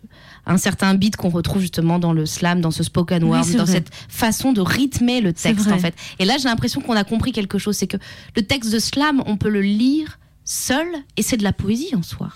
[0.45, 3.72] un certain beat qu'on retrouve justement dans le slam, dans ce spoken word, dans vrai.
[3.74, 5.93] cette façon de rythmer le texte en fait.
[6.18, 7.97] Et là, j'ai l'impression qu'on a compris quelque chose, c'est que
[8.36, 10.88] le texte de slam, on peut le lire seul,
[11.18, 12.30] et c'est de la poésie en soi.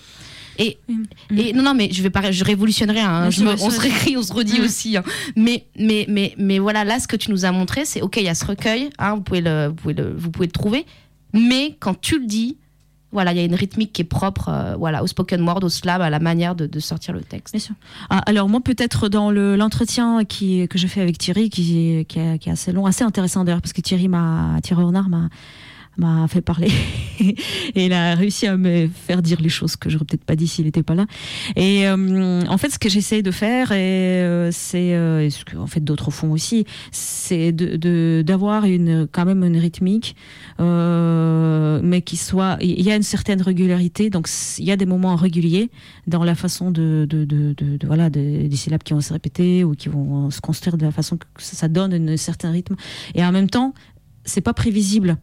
[0.56, 0.78] Et,
[1.36, 3.00] et non, non, mais je vais pas, je révolutionnerai.
[3.00, 3.28] hein.
[3.30, 4.64] Je me- on se réécrit, on se redit Mm.
[4.64, 4.96] aussi.
[4.96, 5.02] hein.
[5.34, 8.22] Mais, mais, mais, mais voilà, là, ce que tu nous as montré, c'est ok, il
[8.24, 10.86] y a ce recueil, hein, vous, pouvez le, vous, pouvez le, vous pouvez le trouver.
[11.32, 12.56] Mais quand tu le dis,
[13.14, 15.70] voilà, il y a une rythmique qui est propre euh, voilà, au spoken word, au
[15.70, 17.54] slam, à la manière de, sortir le texte.
[17.54, 17.74] Bien sûr.
[18.10, 22.18] Ah, alors moi peut-être dans le- l'entretien qui que je fais avec Thierry qui, qui,
[22.18, 24.10] est, assez long, assez intéressant d'ailleurs parce que Thierry
[24.62, 25.28] Thierry Renard m'a
[25.96, 26.68] m'a fait parler
[27.20, 30.48] et il a réussi à me faire dire les choses que j'aurais peut-être pas dit
[30.48, 31.06] s'il n'était pas là.
[31.56, 35.56] Et euh, en fait, ce que j'essaye de faire, et euh, c'est euh, ce que
[35.56, 38.64] en fait d'autres font aussi, c'est de d'avoir
[39.12, 40.16] quand même une rythmique,
[40.58, 42.56] mais qui soit.
[42.60, 44.28] Il y a une certaine régularité, donc
[44.58, 45.70] il y a des moments réguliers
[46.06, 47.54] dans la façon de, de, de,
[47.86, 50.92] voilà de- des syllabes qui vont se répéter ou qui vont se construire de la
[50.92, 52.76] façon que ça donne un certain rythme.
[53.14, 53.74] Et en même temps,
[54.24, 55.16] c'est pas prévisible.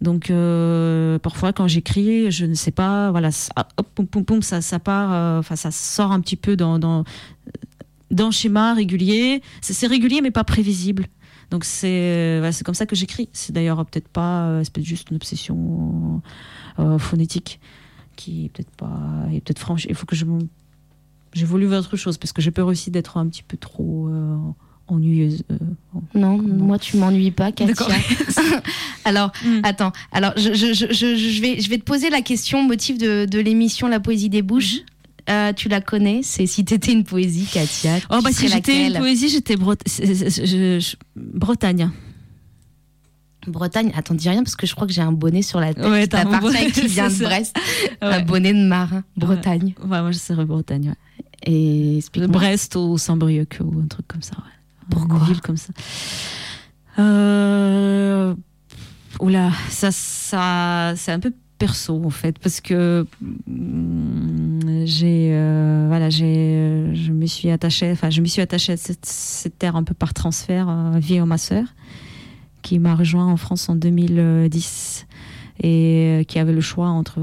[0.00, 3.52] Donc euh, parfois quand j'écris, je ne sais pas, voilà, ça,
[4.04, 9.42] poum, ça, part, euh, enfin ça sort un petit peu dans dans schéma régulier.
[9.60, 11.06] C'est régulier mais pas prévisible.
[11.50, 13.28] Donc c'est voilà, c'est comme ça que j'écris.
[13.32, 16.22] C'est d'ailleurs peut-être pas, euh, peut-être juste une obsession
[16.78, 17.60] euh, phonétique
[18.16, 19.86] qui est peut-être pas, franche.
[19.88, 20.26] Il faut que je
[21.32, 24.36] j'évolue vers autre chose parce que j'ai peur aussi d'être un petit peu trop euh,
[24.88, 25.42] ennuyeuse.
[25.50, 25.56] euh,
[26.14, 27.86] Non, moi tu m'ennuies pas, Katia.
[29.04, 29.32] Alors,
[29.62, 29.92] attends.
[30.12, 33.38] Alors, je, je, je, je- vais, je vais te poser la question motif de, de
[33.38, 34.78] l'émission La poésie des bouches.
[35.30, 37.98] Euh, tu la connais C'est si t'étais une poésie, Katia.
[38.10, 39.56] Oh bah si j'étais une poésie, j'étais
[41.16, 41.90] Bretagne.
[43.46, 45.84] Bretagne, attends, dis rien parce que je crois que j'ai un bonnet sur la tête
[45.86, 47.14] Ouais, t'as un bonnet, et qui vient de.
[47.22, 47.56] Brest.
[48.00, 49.74] Un bonnet de marin, Bretagne.
[49.82, 50.88] Ouais, moi je serais Bretagne.
[50.88, 51.24] Ouais.
[51.46, 54.32] Et Brest ou Saint-Brieuc ou un truc comme ça.
[54.38, 54.57] Ouais.
[54.90, 55.72] Pourquoi Une ville comme ça.
[56.98, 58.34] Euh...
[59.20, 63.06] Oula, ça, ça, c'est un peu perso en fait parce que
[63.46, 68.76] mm, j'ai euh, voilà j'ai je me suis attachée enfin je me suis attachée à
[68.76, 71.66] cette, terre un peu par transfert euh, via ma sœur
[72.62, 75.06] qui m'a rejoint en France en 2010
[75.60, 77.20] et euh, qui avait le choix entre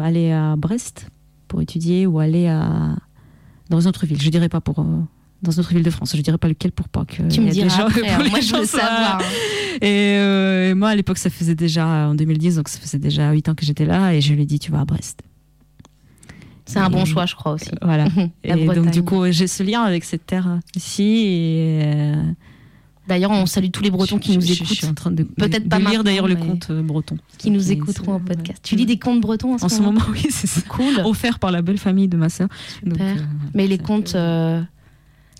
[0.00, 1.08] aller à Brest
[1.48, 2.96] pour étudier ou aller à
[3.68, 4.20] dans une autre ville.
[4.20, 4.84] Je dirais pas pour
[5.42, 6.14] dans une autre ville de France.
[6.16, 8.22] Je dirais pas lequel pour pas que Tu me diras gens- après, pour hein.
[8.24, 9.20] les Moi, je veux savoir.
[9.80, 13.32] Et, euh, et moi à l'époque ça faisait déjà en 2010 donc ça faisait déjà
[13.32, 15.20] 8 ans que j'étais là et je lui ai dit tu vas à Brest.
[16.64, 17.70] C'est un bon choix, je crois aussi.
[17.82, 18.06] Voilà.
[18.44, 22.22] Et donc du coup j'ai ce lien avec cette terre ici et euh,
[23.08, 24.68] D'ailleurs, on salue tous les Bretons qui nous je- écoutent.
[24.68, 27.18] Je suis en train de, Peut-être de pas lire d'ailleurs le conte euh, breton.
[27.36, 28.60] Qui nous écouteront en podcast.
[28.62, 30.64] Tu lis des contes bretons en ce, En ce moment, oui, c'est.
[30.68, 31.00] Cool.
[31.04, 32.46] Offert par la belle famille de ma sœur.
[32.84, 33.16] Donc, Super.
[33.16, 33.20] euh,
[33.54, 34.62] Mais les contes euh,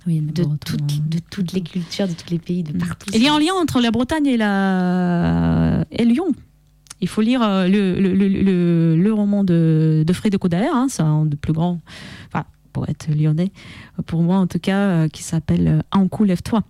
[0.07, 3.11] oui, de, toutes, de toutes les cultures, de tous les pays, de partout.
[3.15, 5.85] Il y a un lien entre la Bretagne et, la...
[5.91, 6.29] et Lyon.
[7.01, 11.03] Il faut lire euh, le, le, le, roman de, de Fred de Codaer, hein, c'est
[11.03, 11.81] un des plus grands
[12.29, 13.51] enfin, poètes lyonnais,
[14.07, 16.63] pour moi en tout cas, euh, qui s'appelle euh, Un coup, lève-toi.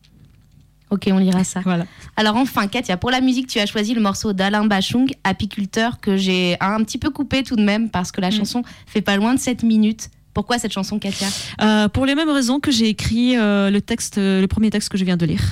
[0.90, 1.60] Ok, on lira ça.
[1.60, 1.86] Voilà.
[2.16, 6.16] Alors enfin, Katia, pour la musique, tu as choisi le morceau d'Alain Bachung, Apiculteur, que
[6.18, 8.24] j'ai un petit peu coupé tout de même parce que Mm.
[8.24, 10.10] la chanson fait pas loin de 7 minutes.
[10.34, 11.28] Pourquoi cette chanson, Katia
[11.60, 14.96] Euh, pour les mêmes raisons que j'ai écrit euh, le texte, le premier texte que
[14.96, 15.42] je viens de lire,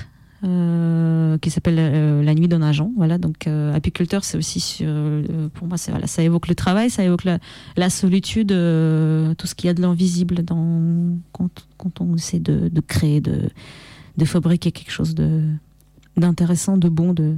[0.45, 2.91] euh, qui s'appelle La nuit d'un agent.
[2.97, 4.85] Voilà, donc apiculteur, c'est aussi
[5.55, 9.75] pour moi, ça évoque le travail, ça évoque la, solitude, tout ce qu'il y a
[9.75, 15.15] de l'invisible dans quand, on essaie de, créer, de, fabriquer quelque chose
[16.17, 17.37] d'intéressant, de bon, de,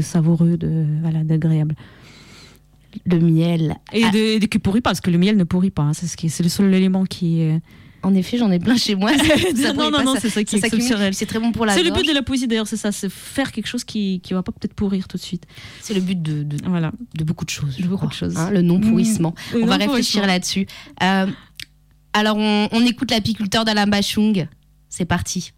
[0.00, 0.84] savoureux, de
[1.24, 1.74] d'agréable.
[3.06, 3.76] Le miel.
[3.92, 5.82] Et, de, et de- qui pourrit pas, parce que le miel ne pourrit pas.
[5.82, 7.40] hein, c'est ce qui, c'est le seul élément qui.
[7.42, 7.60] est-
[8.02, 9.10] En effet, j'en ai plein chez moi.
[9.16, 11.14] Ça non, non, non, c'est ça qui est exceptionnel.
[11.14, 13.10] C'est très bon pour la C'est le but de la poésie d'ailleurs, c'est ça, c'est
[13.10, 15.44] faire quelque chose qui qui va pas peut-être pourrir tout de suite.
[15.82, 16.92] C'est le but de, de, voilà.
[17.16, 17.74] de beaucoup de choses.
[17.78, 18.36] je beaucoup crois, de choses.
[18.36, 19.34] hein, le non-pourrissement.
[19.52, 19.56] Mmh.
[19.56, 20.66] Le On va réfléchir là-dessus.
[21.02, 21.26] Euh,
[22.14, 24.48] alors, on, on écoute l'apiculteur d'Alain Bachung.
[24.88, 25.52] C'est parti.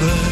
[0.00, 0.27] Fin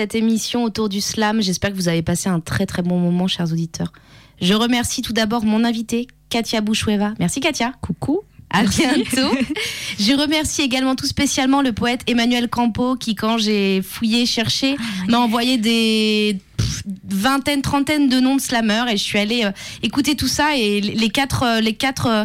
[0.00, 3.28] cette émission autour du slam, j'espère que vous avez passé un très très bon moment,
[3.28, 3.92] chers auditeurs.
[4.40, 7.12] Je remercie tout d'abord mon invité, Katia Bouchoueva.
[7.18, 7.74] Merci Katia.
[7.82, 8.22] Coucou.
[8.48, 9.36] À bientôt.
[9.98, 14.76] Je remercie également tout spécialement le poète Emmanuel Campo qui, quand j'ai fouillé, cherché,
[15.06, 19.52] m'a envoyé des pff, vingtaines, trentaines de noms de slammers et je suis allée euh,
[19.82, 22.24] écouter tout ça et les quatre, euh, les quatre, euh,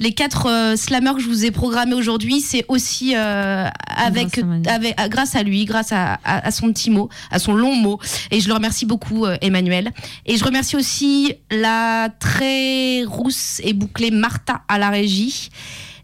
[0.00, 4.98] les quatre euh, slammers que je vous ai programmés aujourd'hui, c'est aussi euh, avec, avec,
[4.98, 8.00] euh, grâce à lui, grâce à, à- à son petit mot, à son long mot.
[8.30, 9.92] Et je le remercie beaucoup, euh, Emmanuel.
[10.26, 15.50] Et je remercie aussi la très rousse et bouclée Martha à la régie.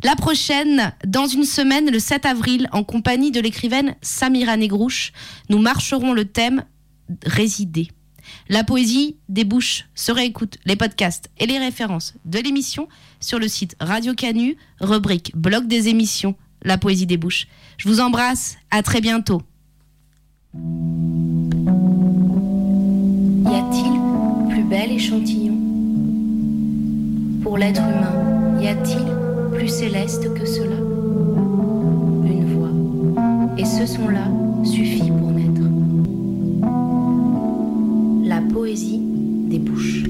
[0.05, 5.12] La prochaine, dans une semaine, le 7 avril, en compagnie de l'écrivaine Samira Negrouche,
[5.49, 6.64] nous marcherons le thème
[7.24, 7.88] résider.
[8.49, 12.88] La poésie des bouches se réécoute les podcasts et les références de l'émission
[13.21, 17.47] sur le site Radio Canu, rubrique Blog des émissions, la poésie des bouches.
[17.79, 19.43] Je vous embrasse, à très bientôt.
[23.45, 25.57] Y a-t-il plus bel échantillon
[27.43, 29.05] Pour l'être humain, y a-t-il
[29.57, 30.77] plus céleste que cela?
[32.25, 32.71] Une voix.
[33.59, 34.29] Et ce son-là
[34.64, 35.62] suffit pour naître.
[38.25, 39.01] La poésie
[39.49, 40.05] des bouches.